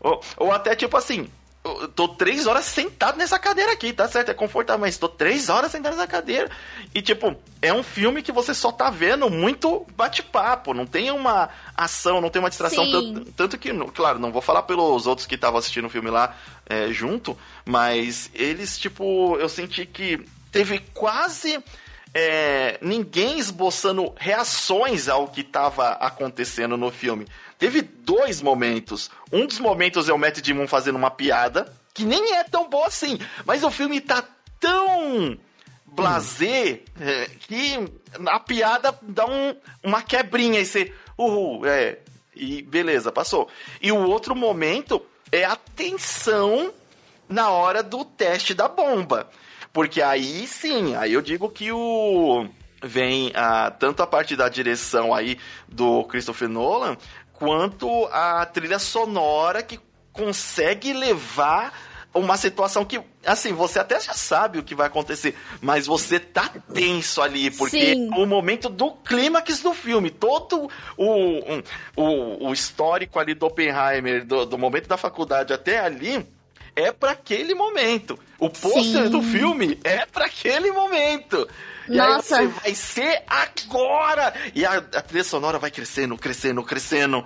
[0.00, 1.28] Ou, ou até tipo assim,
[1.64, 4.30] eu tô três horas sentado nessa cadeira aqui, tá certo?
[4.30, 6.50] É confortável, mas tô três horas sentado nessa cadeira.
[6.94, 11.48] E, tipo, é um filme que você só tá vendo muito bate-papo, não tem uma
[11.74, 12.84] ação, não tem uma distração.
[12.90, 16.36] Tanto, tanto, que, claro, não vou falar pelos outros que estavam assistindo o filme lá
[16.66, 20.22] é, junto, mas eles, tipo, eu senti que
[20.52, 21.62] teve quase
[22.12, 27.26] é, ninguém esboçando reações ao que estava acontecendo no filme.
[27.64, 29.10] Teve dois momentos.
[29.32, 32.88] Um dos momentos é o Matt Damon fazendo uma piada, que nem é tão boa
[32.88, 34.22] assim, mas o filme tá
[34.60, 35.38] tão
[35.86, 37.90] blazer é, que
[38.26, 40.92] a piada dá um, uma quebrinha e você.
[41.16, 42.00] Uhul, é.
[42.36, 43.48] E beleza, passou.
[43.80, 45.00] E o outro momento
[45.32, 46.70] é a tensão
[47.26, 49.30] na hora do teste da bomba.
[49.72, 52.46] Porque aí sim, aí eu digo que o
[52.86, 56.96] vem a, tanto a parte da direção aí do Christopher Nolan,
[57.34, 59.78] quanto a trilha sonora que
[60.12, 61.72] consegue levar
[62.14, 66.48] uma situação que, assim, você até já sabe o que vai acontecer, mas você tá
[66.72, 68.08] tenso ali, porque Sim.
[68.14, 71.40] o momento do clímax do filme, todo o,
[71.96, 76.24] o, o histórico ali do Oppenheimer, do, do momento da faculdade até ali,
[76.76, 78.18] é para aquele momento.
[78.38, 81.48] O pôster do filme é para aquele momento.
[81.88, 82.38] E Nossa.
[82.38, 84.34] aí você vai ser agora!
[84.54, 87.24] E a, a trilha sonora vai crescendo, crescendo, crescendo.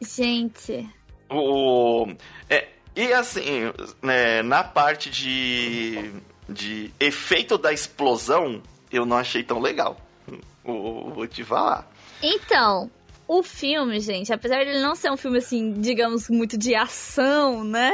[0.00, 0.88] Gente.
[1.30, 2.06] O,
[2.48, 6.12] é, e assim, né, na parte de,
[6.48, 9.96] de efeito da explosão, eu não achei tão legal.
[10.64, 11.90] Vou te falar.
[12.22, 12.90] Então,
[13.26, 17.62] o filme, gente, apesar de ele não ser um filme assim, digamos, muito de ação,
[17.64, 17.92] né?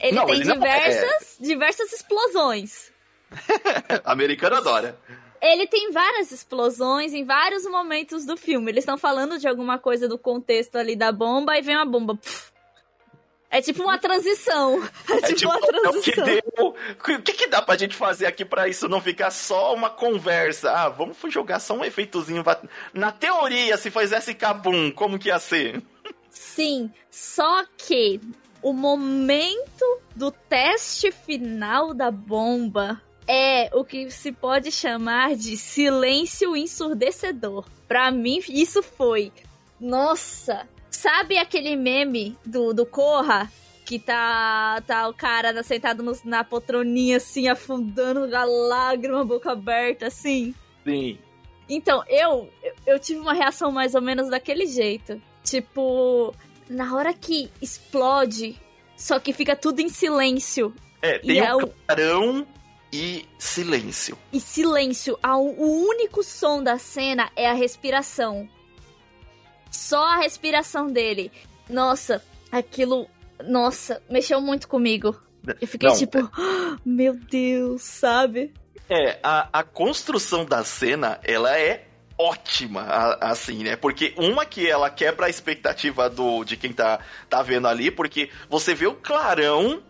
[0.00, 1.44] Ele não, tem ele diversas, é...
[1.44, 2.90] diversas explosões.
[4.04, 4.98] Americano adora.
[5.40, 8.70] Ele tem várias explosões em vários momentos do filme.
[8.70, 12.18] Eles estão falando de alguma coisa do contexto ali da bomba e vem uma bomba.
[13.50, 14.80] É tipo uma transição.
[15.10, 15.92] É, é tipo, tipo, uma transição.
[15.92, 19.00] É o, que deu, o que, que dá pra gente fazer aqui para isso não
[19.00, 20.70] ficar só uma conversa?
[20.70, 22.44] Ah, vamos jogar só um efeitozinho.
[22.92, 25.82] Na teoria, se fizesse cabum, como que ia ser?
[26.30, 28.20] Sim, só que
[28.62, 36.56] o momento do teste final da bomba é o que se pode chamar de silêncio
[36.56, 37.64] ensurdecedor.
[37.86, 39.32] Para mim, isso foi.
[39.80, 40.68] Nossa!
[40.90, 43.50] Sabe aquele meme do, do Corra?
[43.84, 50.08] Que tá, tá o cara sentado no, na poltroninha, assim, afundando a lágrima, boca aberta,
[50.08, 50.54] assim?
[50.84, 51.18] Sim.
[51.68, 52.50] Então, eu,
[52.86, 55.20] eu tive uma reação mais ou menos daquele jeito.
[55.42, 56.34] Tipo,
[56.70, 58.56] na hora que explode,
[58.96, 60.72] só que fica tudo em silêncio.
[61.02, 62.46] É, tem e um é clarão
[62.92, 64.16] e silêncio.
[64.32, 65.18] E silêncio.
[65.22, 68.48] O único som da cena é a respiração.
[69.68, 71.32] Só a respiração dele.
[71.68, 73.08] Nossa, aquilo.
[73.44, 75.20] Nossa, mexeu muito comigo.
[75.60, 76.22] Eu fiquei Não, tipo, é...
[76.84, 78.54] meu Deus, sabe?
[78.88, 81.89] É, a, a construção da cena, ela é
[82.20, 83.76] ótima, assim, né?
[83.76, 88.30] Porque uma que ela quebra a expectativa do, de quem tá, tá vendo ali, porque
[88.48, 89.82] você vê o clarão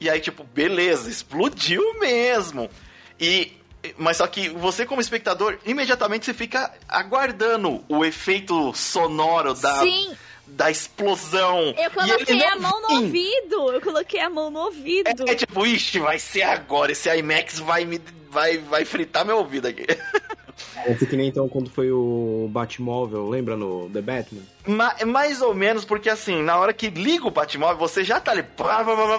[0.00, 2.70] e aí, tipo, beleza, explodiu mesmo.
[3.18, 3.52] E.
[3.96, 9.80] Mas só que você, como espectador, imediatamente você fica aguardando o efeito sonoro da.
[9.80, 10.16] Sim
[10.46, 11.72] da explosão.
[11.78, 13.72] Eu coloquei a mão no ouvido.
[13.72, 15.06] Eu coloquei a mão no ouvido.
[15.06, 16.90] É, é tipo, ixi, vai ser agora.
[16.90, 19.86] Esse IMAX vai me vai, vai fritar meu ouvido aqui.
[20.76, 24.42] É que nem então quando foi o Batmóvel, lembra no The Batman?
[24.66, 28.32] Ma mais ou menos, porque assim, na hora que liga o Batmóvel, você já tá
[28.32, 28.44] ali.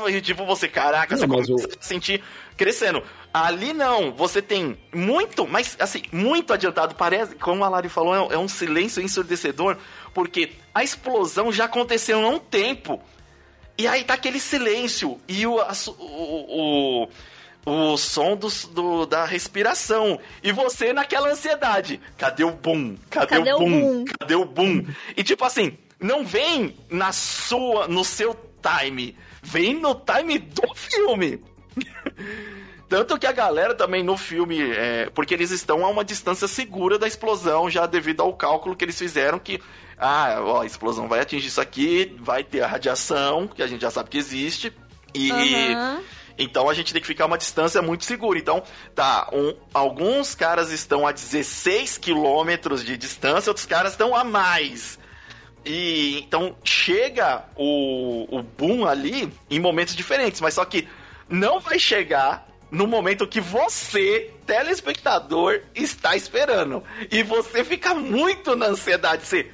[0.09, 1.55] E tipo, você, caraca, não, você começa o...
[1.79, 2.23] a sentir
[2.55, 3.03] crescendo.
[3.33, 6.95] Ali não, você tem muito, mas assim, muito adiantado.
[6.95, 9.77] Parece, como a Lari falou, é um silêncio ensurdecedor,
[10.13, 13.01] porque a explosão já aconteceu há um tempo.
[13.77, 15.19] E aí tá aquele silêncio.
[15.27, 17.09] E o, o, o
[17.65, 20.19] o som do, do, da respiração.
[20.43, 21.99] E você naquela ansiedade.
[22.17, 22.95] Cadê o boom?
[23.09, 23.65] Cadê, Cadê o, boom?
[23.65, 24.05] o boom?
[24.19, 24.85] Cadê o boom?
[25.15, 29.17] E tipo assim, não vem na sua, no seu time.
[29.41, 31.41] Vem no time do filme.
[32.89, 36.99] Tanto que a galera também no filme, é, porque eles estão a uma distância segura
[36.99, 39.61] da explosão, já devido ao cálculo que eles fizeram que,
[39.97, 43.79] ah, ó, a explosão vai atingir isso aqui, vai ter a radiação, que a gente
[43.79, 44.73] já sabe que existe,
[45.13, 45.31] e...
[45.31, 46.03] Uhum
[46.41, 48.37] então a gente tem que ficar uma distância muito segura.
[48.37, 48.63] Então,
[48.95, 54.99] tá, um, alguns caras estão a 16 quilômetros de distância, outros caras estão a mais.
[55.65, 60.87] E então chega o, o boom ali em momentos diferentes, mas só que
[61.29, 66.83] não vai chegar no momento que você, telespectador, está esperando.
[67.11, 69.25] E você fica muito na ansiedade.
[69.25, 69.51] Você,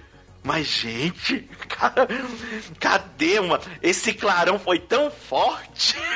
[0.47, 2.07] mas, gente, cara,
[2.79, 3.59] cadê uma?
[3.83, 5.95] Esse clarão foi tão forte.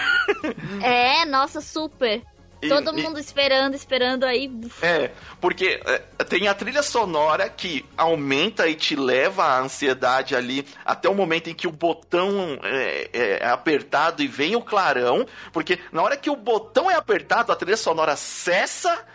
[0.81, 2.21] É, nossa, super.
[2.61, 4.49] E, Todo mundo e, esperando, esperando aí.
[4.81, 10.65] É, porque é, tem a trilha sonora que aumenta e te leva à ansiedade ali
[10.85, 15.25] até o momento em que o botão é, é, apertado e vem o clarão.
[15.51, 19.05] Porque na hora que o botão é apertado, a trilha sonora cessa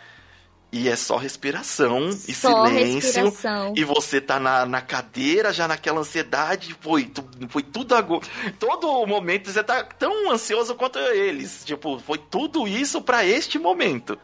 [0.73, 3.25] e é só respiração e só silêncio.
[3.25, 3.73] Respiração.
[3.77, 6.77] E você tá na, na cadeira, já naquela ansiedade.
[6.81, 7.11] Foi,
[7.49, 8.27] foi tudo agora.
[8.59, 11.63] Todo momento você tá tão ansioso quanto eles.
[11.65, 14.19] Tipo, foi tudo isso para este momento.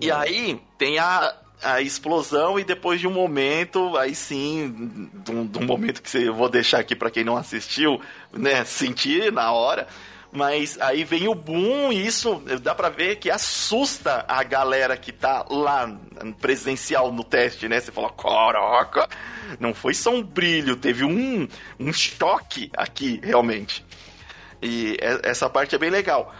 [0.00, 5.66] E aí tem a, a explosão e depois de um momento, aí sim, de um,
[5.66, 8.00] momento que eu vou deixar aqui para quem não assistiu,
[8.32, 9.88] né, sentir na hora
[10.32, 15.12] mas aí vem o boom e isso dá para ver que assusta a galera que
[15.12, 15.92] tá lá
[16.40, 17.80] presencial no teste, né?
[17.80, 19.08] Você fala, caraca,
[19.58, 23.84] não foi só um brilho, teve um, um choque aqui, realmente.
[24.62, 26.34] E essa parte é bem legal.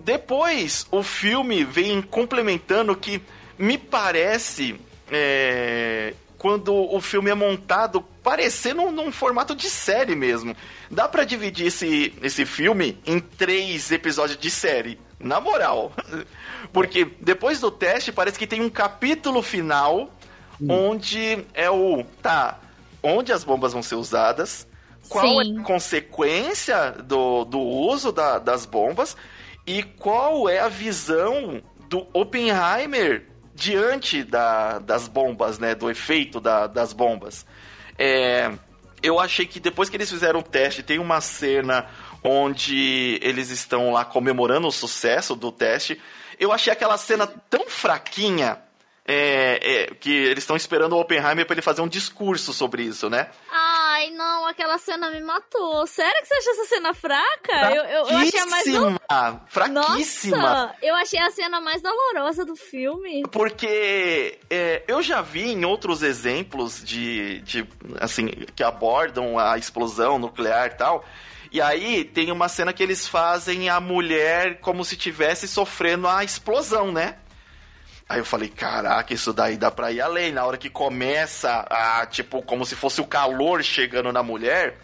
[0.00, 3.22] Depois, o filme vem complementando que
[3.56, 4.80] me parece
[5.10, 10.56] é, quando o filme é montado parecendo num formato de série mesmo.
[10.90, 14.98] Dá para dividir esse, esse filme em três episódios de série.
[15.20, 15.92] Na moral.
[16.72, 20.10] Porque depois do teste parece que tem um capítulo final
[20.60, 20.90] hum.
[20.90, 22.04] onde é o.
[22.20, 22.58] Tá.
[23.00, 24.66] Onde as bombas vão ser usadas.
[25.08, 25.58] Qual Sim.
[25.58, 29.16] é a consequência do, do uso da, das bombas.
[29.64, 35.74] E qual é a visão do Oppenheimer diante da, das bombas, né?
[35.74, 37.46] Do efeito da, das bombas.
[37.98, 38.50] É,
[39.02, 41.86] eu achei que depois que eles fizeram o teste, tem uma cena
[42.22, 46.00] onde eles estão lá comemorando o sucesso do teste.
[46.38, 48.58] Eu achei aquela cena tão fraquinha
[49.04, 53.10] é, é, que eles estão esperando o Oppenheimer para ele fazer um discurso sobre isso,
[53.10, 53.28] né?
[53.50, 55.86] Ai, não, aquela cena me matou.
[55.88, 57.74] Sério que você achou essa cena fraca?
[57.74, 58.64] Eu, eu, eu achei a mais.
[58.64, 59.00] Do...
[59.48, 60.36] Fraquíssima!
[60.36, 63.24] Nossa, eu achei a cena mais dolorosa do filme.
[63.30, 67.66] Porque é, eu já vi em outros exemplos de, de.
[68.00, 71.04] assim, que abordam a explosão nuclear e tal.
[71.50, 76.24] E aí tem uma cena que eles fazem a mulher como se estivesse sofrendo a
[76.24, 77.16] explosão, né?
[78.12, 80.32] Aí eu falei, caraca, isso daí dá pra ir além.
[80.32, 84.76] Na hora que começa a, tipo, como se fosse o calor chegando na mulher,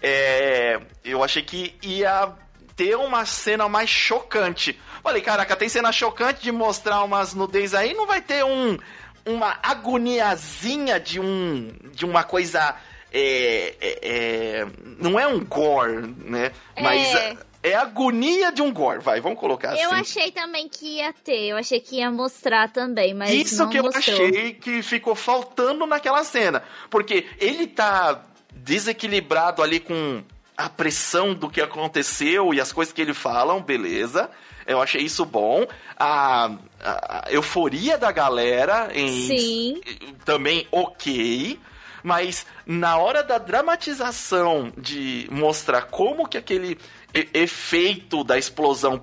[0.00, 2.32] é, eu achei que ia
[2.76, 4.80] ter uma cena mais chocante.
[5.02, 8.78] Falei, caraca, tem cena chocante de mostrar umas nudez aí, não vai ter um
[9.26, 12.76] uma agoniazinha de um de uma coisa
[13.12, 16.52] é, é, é não é um gore, né?
[16.80, 19.82] Mas é a agonia de um gore, vai, vamos colocar assim.
[19.82, 23.78] Eu achei também que ia ter, eu achei que ia mostrar também, mas Isso que
[23.78, 24.00] eu mostrou.
[24.00, 30.22] achei que ficou faltando naquela cena, porque ele tá desequilibrado ali com
[30.56, 34.30] a pressão do que aconteceu e as coisas que ele falam, beleza.
[34.66, 35.66] Eu achei isso bom.
[35.98, 39.80] A, a euforia da galera em Sim.
[40.24, 41.58] também ok.
[42.02, 46.78] Mas na hora da dramatização de mostrar como que aquele
[47.12, 49.02] efeito da explosão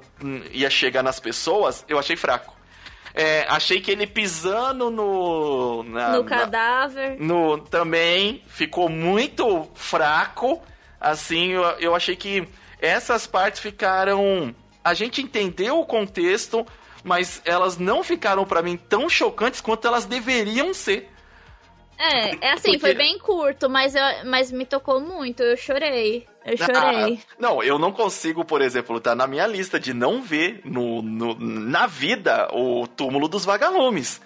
[0.51, 2.55] ia chegar nas pessoas, eu achei fraco.
[3.13, 5.81] É, achei que ele pisando no.
[5.83, 7.17] Na, no cadáver.
[7.19, 10.61] Na, no, também ficou muito fraco.
[11.01, 12.47] Assim, eu, eu achei que
[12.79, 14.53] essas partes ficaram.
[14.83, 16.63] A gente entendeu o contexto,
[17.03, 21.09] mas elas não ficaram para mim tão chocantes quanto elas deveriam ser.
[21.97, 22.79] É, é assim, Porque...
[22.79, 26.27] foi bem curto, mas, eu, mas me tocou muito, eu chorei.
[26.47, 27.19] Eu chorei.
[27.19, 31.01] Ah, não, eu não consigo, por exemplo, tá na minha lista de não ver no,
[31.01, 34.21] no, na vida o túmulo dos vagalumes.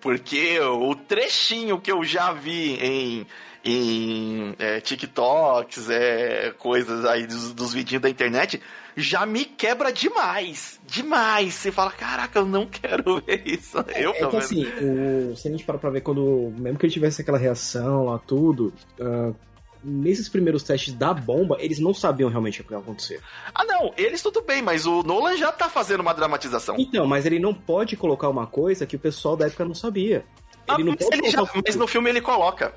[0.00, 3.26] Porque o trechinho que eu já vi em,
[3.64, 8.62] em é, TikToks, é, coisas aí dos, dos vídeos da internet,
[8.96, 10.80] já me quebra demais.
[10.86, 11.54] Demais.
[11.54, 13.78] Você fala, caraca, eu não quero ver isso.
[13.96, 16.52] Eu, é que assim, o, se a gente para pra ver quando.
[16.56, 18.72] Mesmo que ele tivesse aquela reação lá, tudo.
[19.00, 19.34] Uh,
[19.82, 23.20] nesses primeiros testes da bomba, eles não sabiam realmente o que ia acontecer.
[23.54, 26.76] Ah, não, eles tudo bem, mas o Nolan já tá fazendo uma dramatização.
[26.78, 30.24] Então, mas ele não pode colocar uma coisa que o pessoal da época não sabia.
[30.66, 32.74] Ah, ele não mas, ele já, mas no filme ele coloca.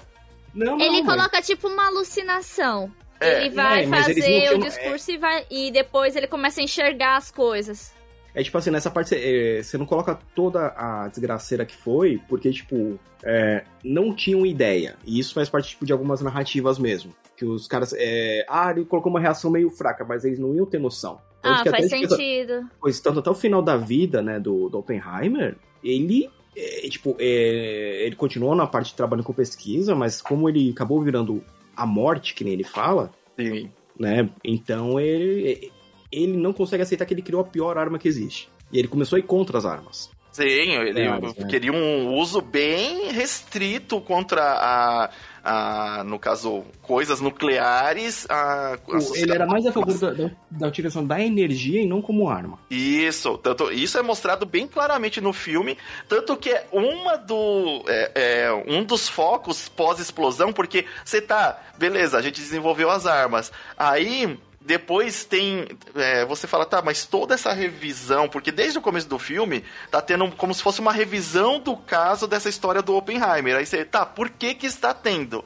[0.54, 2.92] Não, não, ele coloca tipo uma alucinação.
[3.20, 3.46] É.
[3.46, 5.14] Ele vai é, fazer o discurso é.
[5.14, 7.94] e, vai, e depois ele começa a enxergar as coisas.
[8.34, 12.52] É tipo assim, nessa parte é, você não coloca toda a desgraceira que foi, porque,
[12.52, 14.96] tipo, é, não tinham ideia.
[15.06, 17.14] E isso faz parte, tipo, de algumas narrativas mesmo.
[17.36, 17.94] Que os caras.
[17.98, 21.20] É, ah, ele colocou uma reação meio fraca, mas eles não iam ter noção.
[21.42, 22.70] Tanto ah, faz sentido.
[22.80, 28.06] pois, tanto até o final da vida, né, do, do Oppenheimer, ele é, tipo, é,
[28.06, 31.44] ele continuou na parte de trabalho com pesquisa, mas como ele acabou virando
[31.76, 33.72] a morte, que nem ele fala, Sim.
[33.98, 34.30] né?
[34.44, 35.72] Então ele,
[36.12, 38.50] ele não consegue aceitar que ele criou a pior arma que existe.
[38.72, 40.10] E ele começou a ir contra as armas.
[40.32, 45.10] Sim, ele é, queria um uso bem restrito contra a,
[45.44, 48.26] a no caso, coisas nucleares.
[48.30, 48.80] A, a
[49.14, 52.58] ele era mais a favor da, da, utilização da energia e não como arma.
[52.70, 58.12] Isso, tanto, isso é mostrado bem claramente no filme, tanto que é uma do é,
[58.16, 64.40] é um dos focos pós-explosão, porque você tá, beleza, a gente desenvolveu as armas, aí
[64.64, 65.68] depois tem.
[65.96, 70.02] É, você fala, tá, mas toda essa revisão, porque desde o começo do filme tá
[70.02, 73.58] tendo como se fosse uma revisão do caso dessa história do Oppenheimer.
[73.58, 75.44] Aí você, tá, por que que está tendo?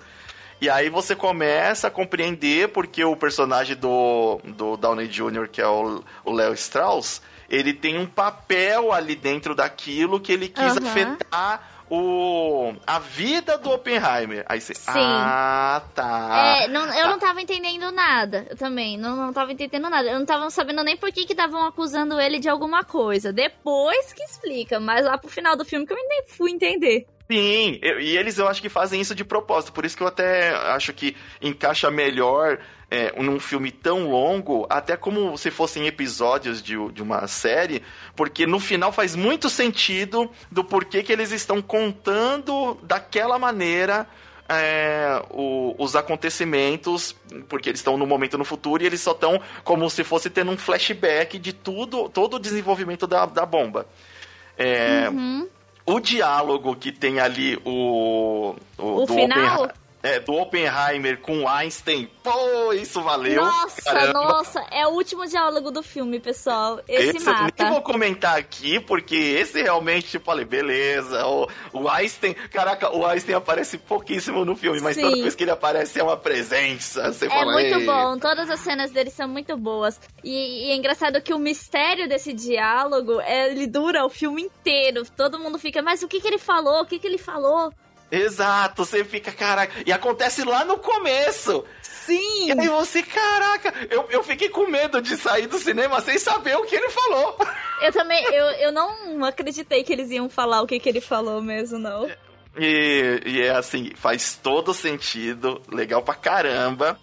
[0.59, 5.67] E aí você começa a compreender porque o personagem do, do Downey Jr., que é
[5.67, 10.87] o Léo Strauss, ele tem um papel ali dentro daquilo que ele quis uhum.
[10.87, 14.45] afetar o a vida do Oppenheimer.
[14.47, 14.91] Aí você, Sim.
[14.95, 16.57] ah, tá.
[16.61, 17.09] É, não, eu tá.
[17.09, 18.47] não tava entendendo nada.
[18.49, 20.09] Eu também não, não tava entendendo nada.
[20.09, 23.31] Eu não tava sabendo nem por que que estavam acusando ele de alguma coisa.
[23.31, 27.05] Depois que explica, mas lá pro final do filme que eu nem fui entender.
[27.29, 30.51] Sim, e eles eu acho que fazem isso de propósito, por isso que eu até
[30.75, 32.59] acho que encaixa melhor
[32.89, 37.81] é, num filme tão longo, até como se fossem episódios de, de uma série,
[38.15, 44.07] porque no final faz muito sentido do porquê que eles estão contando daquela maneira
[44.47, 47.15] é, o, os acontecimentos,
[47.49, 50.51] porque eles estão no momento no futuro e eles só estão como se fosse tendo
[50.51, 53.87] um flashback de tudo, todo o desenvolvimento da, da bomba.
[54.57, 55.49] É, uhum
[55.85, 58.55] o diálogo que tem ali o.
[58.77, 59.69] O, o final?
[60.05, 62.07] É, do Oppenheimer com Einstein.
[62.21, 63.43] Pô, isso valeu.
[63.43, 64.13] Nossa, caramba.
[64.13, 64.59] nossa.
[64.71, 66.79] É o último diálogo do filme, pessoal.
[66.87, 67.51] Esse, esse mata.
[67.57, 71.25] Eu nem vou comentar aqui, porque esse realmente, tipo, falei, beleza.
[71.25, 75.01] O, o Einstein, caraca, o Einstein aparece pouquíssimo no filme, mas Sim.
[75.01, 77.11] toda vez que ele aparece é uma presença.
[77.11, 77.85] Você é fala, muito Ei.
[77.87, 78.19] bom.
[78.19, 79.99] Todas as cenas dele são muito boas.
[80.23, 85.01] E, e, é engraçado que o mistério desse diálogo, é, ele dura o filme inteiro.
[85.17, 86.83] Todo mundo fica, mas o que, que ele falou?
[86.83, 87.73] O que, que ele falou?
[88.11, 89.73] Exato, você fica, caraca.
[89.85, 91.65] E acontece lá no começo.
[91.81, 92.47] Sim!
[92.47, 96.55] E aí você, caraca, eu, eu fiquei com medo de sair do cinema sem saber
[96.55, 97.37] o que ele falou.
[97.81, 101.41] Eu também, eu, eu não acreditei que eles iam falar o que, que ele falou
[101.41, 102.07] mesmo, não.
[102.57, 106.99] E, e é assim, faz todo sentido, legal pra caramba.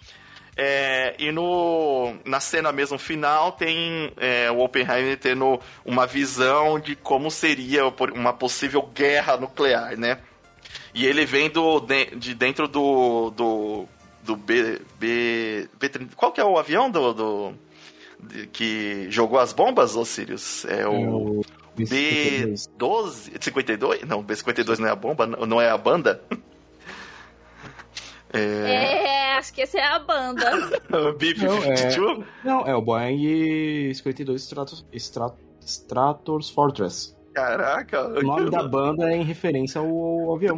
[0.55, 6.95] É, e no, na cena mesmo final tem é, o Oppenheimer tendo uma visão de
[6.95, 10.19] como seria uma possível guerra nuclear, né?
[10.93, 11.79] E ele vem do,
[12.15, 13.31] de dentro do.
[13.31, 13.85] do.
[14.23, 14.79] do B.
[14.99, 17.13] B, B qual que é o avião do.
[17.13, 17.53] do
[18.51, 20.65] que jogou as bombas, ô Sirius?
[20.65, 21.41] É o.
[21.75, 23.41] B12?
[23.41, 24.03] 52?
[24.03, 26.21] Não, B52 não é a bomba, não é a banda.
[28.35, 28.39] É...
[28.39, 30.49] é, acho que essa é a banda.
[31.19, 31.95] B-52?
[31.95, 32.25] Não, é...
[32.43, 34.83] não, é o Boeing 52 Stratos,
[35.61, 37.15] Stratos Fortress.
[37.33, 38.07] Caraca.
[38.09, 40.55] O nome da banda é em referência ao, ao avião.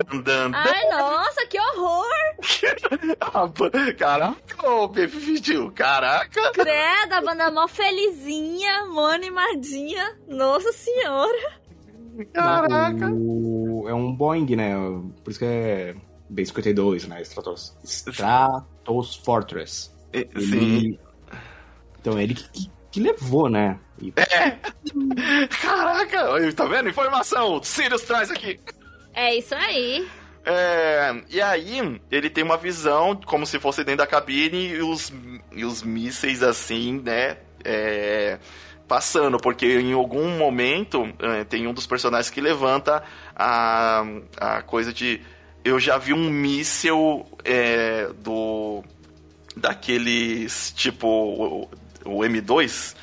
[0.54, 2.06] Ai, nossa, que horror!
[3.98, 5.42] Caraca, ô Baby
[5.74, 6.52] caraca!
[6.52, 10.18] Credo, a banda mó felizinha, mó animadinha.
[10.28, 11.62] Nossa senhora!
[12.34, 13.10] Caraca!
[13.12, 14.74] O, é um Boeing, né?
[15.24, 15.96] Por isso que é
[16.30, 17.22] B-52, né?
[17.22, 19.92] Stratos, Stratos Fortress.
[20.12, 21.00] Ele, Sim.
[22.00, 23.78] Então, é ele que, que levou, né?
[24.02, 24.14] E...
[24.16, 24.58] É.
[25.62, 26.88] Caraca, tá vendo?
[26.88, 27.62] Informação.
[27.62, 28.58] Sirius traz aqui.
[29.14, 30.08] É isso aí.
[30.46, 35.12] É, e aí, ele tem uma visão como se fosse dentro da cabine e os,
[35.52, 37.38] e os mísseis assim, né?
[37.66, 38.40] É,
[38.88, 43.04] passando, porque em algum momento é, tem um dos personagens que levanta
[43.36, 44.06] a,
[44.38, 45.20] a coisa de.
[45.66, 48.84] Eu já vi um míssil é, do.
[49.58, 51.68] daqueles tipo.
[52.06, 52.96] O, o M2.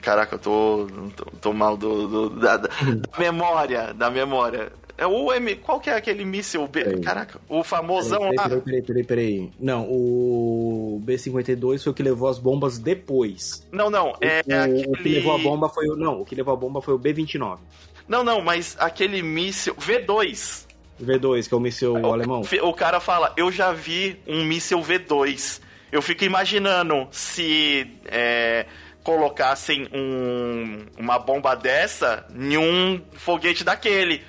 [0.00, 2.68] Caraca, eu tô, tô, tô mal do, do da, da,
[3.18, 4.72] memória, da memória.
[4.96, 5.56] É o M.
[5.56, 6.84] Qual que é aquele míssil B?
[6.84, 7.00] Peraí.
[7.00, 8.60] Caraca, o famosão peraí, peraí, lá.
[8.62, 13.66] Peraí, peraí, peraí, Não, o B-52 foi o que levou as bombas depois.
[13.72, 14.14] Não, não.
[14.20, 14.86] É o, aquele...
[14.88, 15.96] o que levou a bomba foi o.
[15.96, 17.58] Não, o que levou a bomba foi o B-29.
[18.06, 19.74] Não, não, mas aquele míssil.
[19.74, 20.66] V2.
[21.02, 22.42] V2, que é o míssil o, alemão.
[22.62, 25.60] O cara fala, eu já vi um míssil V2.
[25.92, 27.86] Eu fico imaginando se.
[28.06, 28.66] É,
[29.02, 34.22] colocassem um, uma bomba dessa em um foguete daquele.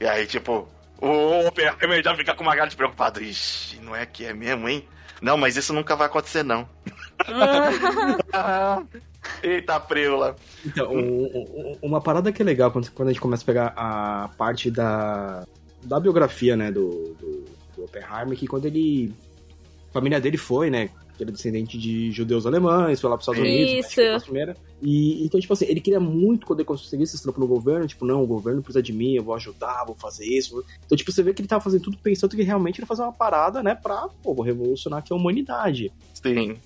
[0.00, 0.68] E aí, tipo,
[1.00, 3.22] o Oppenheimer já fica com uma cara de preocupado.
[3.22, 4.86] Ixi, não é que é mesmo, hein?
[5.20, 6.68] Não, mas isso nunca vai acontecer, não.
[9.42, 10.36] Eita, preula.
[10.64, 10.92] Então,
[11.82, 15.44] uma parada que é legal quando, quando a gente começa a pegar a parte da,
[15.82, 17.44] da biografia, né, do, do,
[17.76, 19.12] do Oppenheimer, que quando ele.
[19.90, 20.90] A família dele foi, né?
[21.18, 23.86] Que era descendente de judeus alemães, foi lá para os Estados Unidos.
[23.86, 24.24] Isso.
[24.24, 24.56] Primeira.
[24.80, 28.06] E então, tipo assim, ele queria muito quando ele conseguisse esse trampo no governo, tipo,
[28.06, 30.64] não, o governo precisa de mim, eu vou ajudar, vou fazer isso.
[30.86, 33.02] Então, tipo, você vê que ele tava fazendo tudo pensando que realmente ele ia fazer
[33.02, 35.92] uma parada, né, pra, pô, vou revolucionar aqui a humanidade.
[36.14, 36.56] Sim.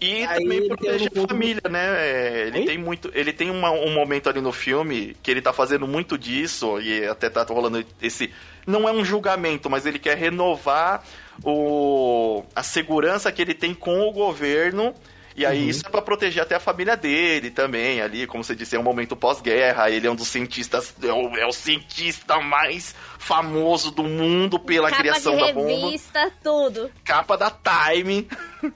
[0.00, 1.84] E Aí também proteger a família, né?
[1.98, 2.64] É, ele Oi?
[2.66, 3.10] tem muito.
[3.14, 7.04] Ele tem uma, um momento ali no filme que ele tá fazendo muito disso, e
[7.06, 8.30] até tá rolando esse.
[8.66, 11.04] Não é um julgamento, mas ele quer renovar
[11.42, 14.94] o, a segurança que ele tem com o governo.
[15.36, 15.68] E aí uhum.
[15.68, 18.84] isso é para proteger até a família dele também, ali, como você disse, é um
[18.84, 24.04] momento pós-guerra, ele é um dos cientistas, é o, é o, cientista mais famoso do
[24.04, 25.68] mundo pela Capa criação da bomba.
[25.68, 26.88] revista, tudo.
[27.02, 28.28] Capa da Time.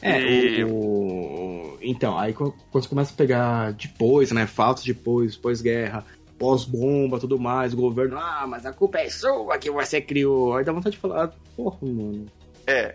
[0.00, 0.64] É, e...
[0.64, 6.04] o, o, então, aí quando você começa a pegar depois, né, fatos depois, pós-guerra,
[6.38, 10.54] pós-bomba, tudo mais, o governo, ah, mas a culpa é sua que você criou.
[10.54, 12.26] Aí dá vontade de falar, porra, mano.
[12.66, 12.94] É.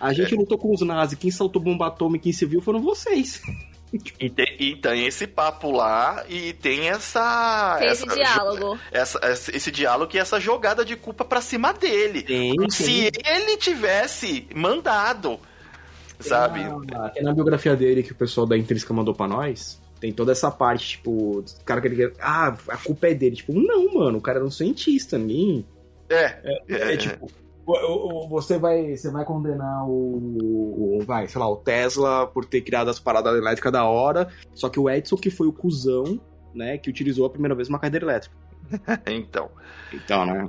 [0.00, 0.36] A gente é.
[0.36, 3.42] lutou com os nazis, quem saltou bomba atômica em civil foram vocês.
[4.20, 7.76] E tem, e tem, esse papo lá e tem essa.
[7.80, 8.78] Tem essa, esse diálogo.
[8.92, 9.20] Essa,
[9.52, 12.22] esse diálogo e essa jogada de culpa pra cima dele.
[12.22, 13.34] Tem, Se tem.
[13.34, 15.40] ele tivesse mandado,
[16.20, 16.60] sabe?
[16.88, 19.79] Na, tem na biografia dele que o pessoal da Intrínseca mandou pra nós.
[20.00, 23.36] Tem toda essa parte, tipo, o cara que ele Ah, a culpa é dele.
[23.36, 25.66] Tipo, não, mano, o cara era um cientista, ninguém.
[26.08, 26.40] É.
[26.42, 27.28] É, é, é tipo.
[28.28, 32.88] Você vai, você vai condenar o, o, vai, sei lá, o Tesla por ter criado
[32.88, 36.20] as paradas elétricas da hora, só que o Edson que foi o cuzão,
[36.52, 38.34] né, que utilizou a primeira vez uma cadeira elétrica.
[39.06, 39.50] então.
[39.92, 40.46] Então, né?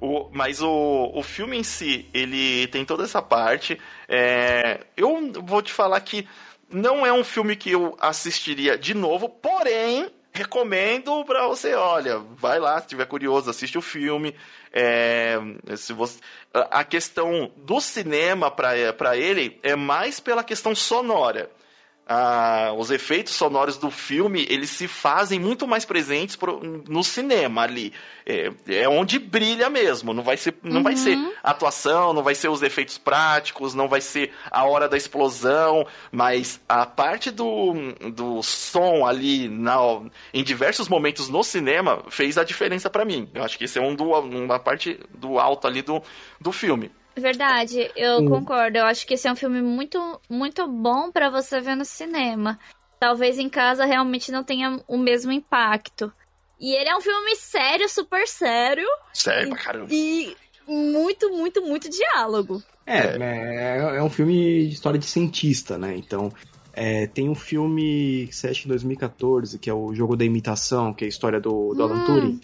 [0.00, 3.78] O, mas o, o filme em si, ele tem toda essa parte.
[4.08, 6.26] É, eu vou te falar que
[6.72, 12.58] não é um filme que eu assistiria de novo, porém, recomendo para você, olha, vai
[12.58, 14.34] lá, se tiver curioso, assiste o filme.
[14.72, 15.38] É,
[15.76, 16.18] se você,
[16.52, 21.50] a questão do cinema para ele é mais pela questão sonora
[22.06, 27.62] ah, os efeitos sonoros do filme eles se fazem muito mais presentes pro, no cinema
[27.62, 27.92] ali.
[28.26, 30.12] É, é, onde brilha mesmo.
[30.12, 30.82] Não vai ser não uhum.
[30.82, 34.96] vai ser atuação não vai ser os efeitos práticos não vai ser a hora da
[34.96, 37.74] explosão mas a parte do,
[38.12, 39.76] do som ali na,
[40.34, 43.28] em diversos momentos no cinema fez a diferença para mim.
[43.32, 46.02] Eu acho que esse é um do, uma parte do alto ali do,
[46.40, 48.28] do filme Verdade, eu hum.
[48.28, 48.78] concordo.
[48.78, 52.58] Eu acho que esse é um filme muito, muito bom para você ver no cinema.
[52.98, 56.12] Talvez em casa realmente não tenha o mesmo impacto.
[56.58, 58.86] E ele é um filme sério, super sério.
[59.12, 59.88] Sério pra caramba.
[59.90, 60.36] E
[60.66, 62.62] muito, muito, muito diálogo.
[62.86, 65.96] É, é, é um filme de história de cientista, né?
[65.96, 66.32] Então,
[66.72, 70.94] é, tem um filme que você acha em 2014, que é o Jogo da Imitação,
[70.94, 71.84] que é a história do, do hum.
[71.84, 72.40] Alan Turing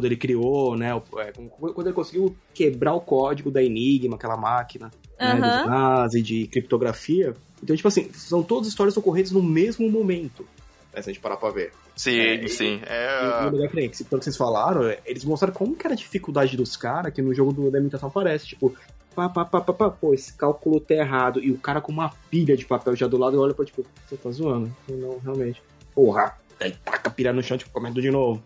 [0.00, 0.90] quando ele criou, né?
[1.18, 4.90] É, quando ele conseguiu quebrar o código da Enigma, aquela máquina,
[5.20, 5.26] uhum.
[5.26, 7.34] né, dos nazis, de criptografia.
[7.62, 10.46] Então, tipo assim, são todas histórias ocorrentes no mesmo momento.
[10.94, 11.72] Né, se a gente parar pra ver.
[11.94, 12.80] Sim, é, sim.
[12.86, 13.50] É...
[13.52, 16.76] E, e, que, pelo que vocês falaram, eles mostraram como que era a dificuldade dos
[16.76, 18.46] caras, que no jogo do, da imitação aparece.
[18.46, 18.74] Tipo,
[19.14, 21.44] pá, pá, pá, pá, pá, pô, esse cálculo tá errado.
[21.44, 24.16] E o cara com uma pilha de papel já do lado olha pra, tipo, você
[24.16, 24.74] tá zoando?
[24.88, 25.62] Não, realmente.
[25.94, 28.42] Porra, aí taca a pilha no chão, tipo, comendo de novo.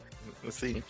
[0.51, 0.83] Sim.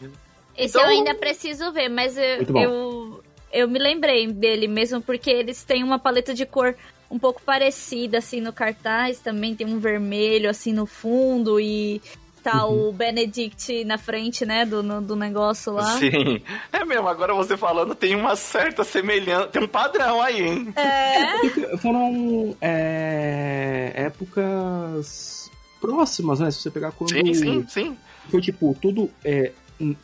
[0.56, 0.82] Esse então...
[0.82, 5.82] eu ainda preciso ver, mas eu, eu, eu me lembrei dele mesmo, porque eles têm
[5.82, 6.76] uma paleta de cor
[7.10, 9.20] um pouco parecida, assim, no cartaz.
[9.20, 12.00] Também tem um vermelho, assim, no fundo e
[12.44, 12.90] tá uhum.
[12.90, 15.98] o Benedict na frente, né, do, no, do negócio lá.
[15.98, 16.42] Sim.
[16.70, 20.74] É mesmo, agora você falando, tem uma certa semelhança, tem um padrão aí, hein?
[20.76, 21.76] É.
[21.78, 25.50] Foram é, épocas
[25.80, 26.50] próximas, né?
[26.50, 27.10] Se você pegar quando.
[27.10, 27.96] Sim, sim, sim.
[28.30, 29.52] Foi tipo, tudo é,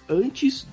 [0.08, 0.66] antes,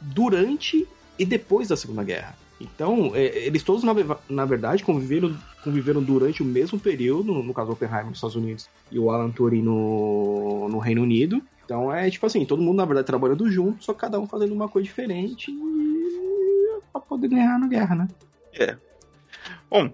[0.00, 0.86] durante
[1.18, 2.36] e depois da Segunda Guerra.
[2.60, 3.92] Então, é, eles todos, na,
[4.28, 8.98] na, verdade, conviveram, conviveram durante o mesmo período, no caso Oppenheimer nos Estados Unidos e
[8.98, 11.42] o Alan Turing no, no Reino Unido.
[11.64, 14.68] Então é tipo assim, todo mundo, na verdade, trabalhando junto, só cada um fazendo uma
[14.68, 16.80] coisa diferente e...
[16.92, 18.08] pra poder ganhar na guerra, né?
[18.52, 18.76] É.
[19.68, 19.90] Bom,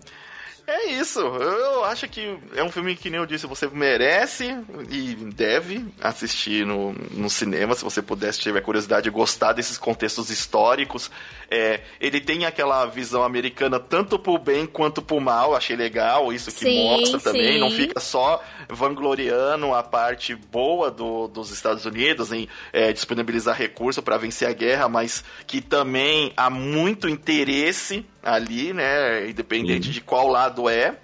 [0.66, 1.20] é isso.
[1.20, 4.56] Eu acho que é um filme que, nem eu disse, você merece
[4.90, 9.78] e deve assistir no, no cinema, se você puder, se tiver curiosidade e gostar desses
[9.78, 11.10] contextos históricos.
[11.50, 16.52] É, ele tem aquela visão americana tanto pro bem quanto pro mal, achei legal isso
[16.52, 17.54] que sim, mostra também.
[17.54, 17.58] Sim.
[17.58, 24.02] Não fica só vangloriando a parte boa do, dos Estados Unidos em é, disponibilizar recursos
[24.02, 29.28] para vencer a guerra, mas que também há muito interesse ali, né?
[29.28, 29.92] Independente Sim.
[29.92, 30.96] de qual lado é.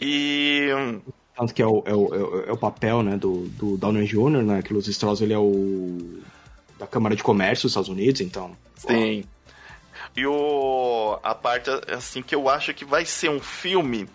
[0.00, 0.68] E.
[1.36, 4.62] Tanto que é o, é o, é o papel né, do, do Downey Jr., né?
[4.62, 6.20] Que Los Strauss ele é o.
[6.78, 8.56] da Câmara de Comércio dos Estados Unidos, então.
[8.76, 9.24] Sim.
[10.16, 14.08] E o, a parte assim que eu acho que vai ser um filme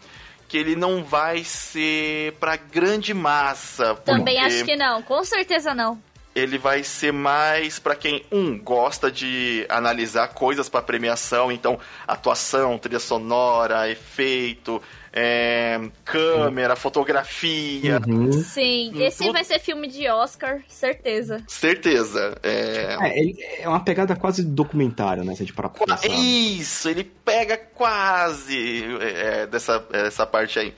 [0.49, 3.95] que ele não vai ser pra grande massa.
[3.95, 5.99] Também acho que não, com certeza não
[6.35, 12.77] ele vai ser mais para quem um gosta de analisar coisas para premiação, então atuação,
[12.77, 14.81] trilha sonora, efeito,
[15.11, 18.01] é, câmera, fotografia.
[18.07, 18.31] Uhum.
[18.31, 19.33] Sim, esse tudo...
[19.33, 21.43] vai ser filme de Oscar, certeza.
[21.47, 22.35] Certeza.
[22.41, 25.35] É, é, é uma pegada quase documentária, né?
[25.35, 26.07] Se a gente parar pra pensar.
[26.07, 30.73] Isso, ele pega quase é, dessa, essa parte aí.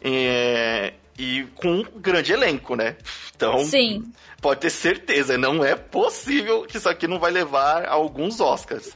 [0.00, 2.96] É, e com um grande elenco, né?
[3.34, 4.02] Então, Sim.
[4.40, 8.94] pode ter certeza, não é possível que isso aqui não vai levar a alguns Oscars.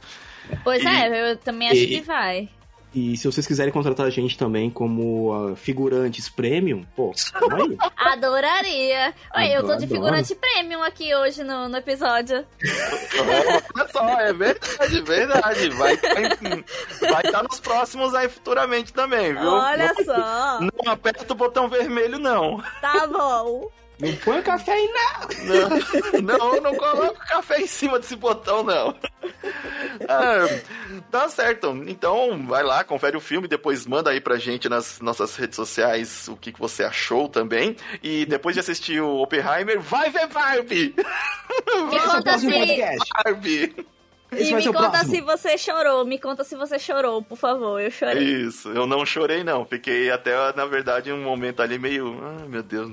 [0.63, 2.49] Pois e, é, eu também acho e, que vai.
[2.97, 7.13] E se vocês quiserem contratar a gente também como uh, figurantes premium, pô,
[7.51, 7.77] aí.
[7.95, 9.13] Adoraria.
[9.35, 12.43] Oi, eu tô de figurante premium aqui hoje no, no episódio.
[13.75, 15.69] Olha só, é verdade, verdade.
[15.69, 19.47] Vai estar tá nos próximos aí futuramente também, viu?
[19.47, 20.59] Olha não, só.
[20.59, 22.63] Não aperta o botão vermelho, não.
[22.81, 23.69] Tá bom.
[23.99, 26.21] Não põe café aí, não.
[26.21, 28.95] Não, não, não coloca o café em cima desse botão, não.
[30.07, 30.45] Ah,
[31.09, 31.83] tá certo.
[31.87, 36.27] Então, vai lá, confere o filme, depois manda aí pra gente nas nossas redes sociais
[36.27, 37.75] o que, que você achou também.
[38.03, 40.93] E depois de assistir o Oppenheimer, vai ver Barbie!
[41.89, 42.47] Me conta se...
[43.23, 43.87] Barbie!
[44.31, 45.15] Esse e me conta próximo.
[45.15, 48.21] se você chorou, me conta se você chorou, por favor, eu chorei.
[48.21, 52.61] Isso, eu não chorei não, fiquei até, na verdade, um momento ali meio, ai meu
[52.61, 52.91] Deus...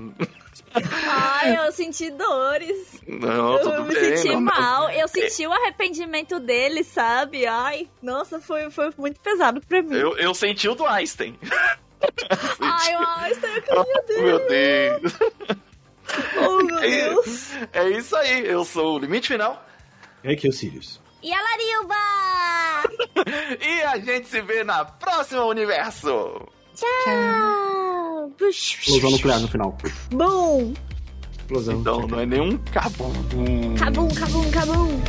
[0.75, 3.01] Ai, eu senti dores.
[3.07, 4.91] Não, tudo eu me bem, senti não, mal.
[4.91, 7.47] Eu senti o arrependimento dele, sabe?
[7.47, 9.95] Ai, nossa, foi, foi muito pesado pra mim.
[9.95, 11.39] Eu, eu senti o do Einstein.
[12.61, 15.13] Ai, o Einstein, eu oh, meu Deus.
[16.37, 17.53] Oh, meu é Deus.
[17.73, 19.65] É, é isso aí, eu sou o Limite Final.
[20.23, 21.01] É aqui é o Sirius.
[21.23, 21.95] E a Larilba!
[23.65, 26.47] e a gente se vê na próxima universo.
[26.75, 28.33] Tchau!
[28.49, 29.77] Explosão nuclear no final.
[30.11, 30.73] Bom!
[31.39, 31.81] Explosão.
[31.81, 33.13] Então, não é nenhum cabum.
[33.79, 35.01] Cabum, cabum, cabum.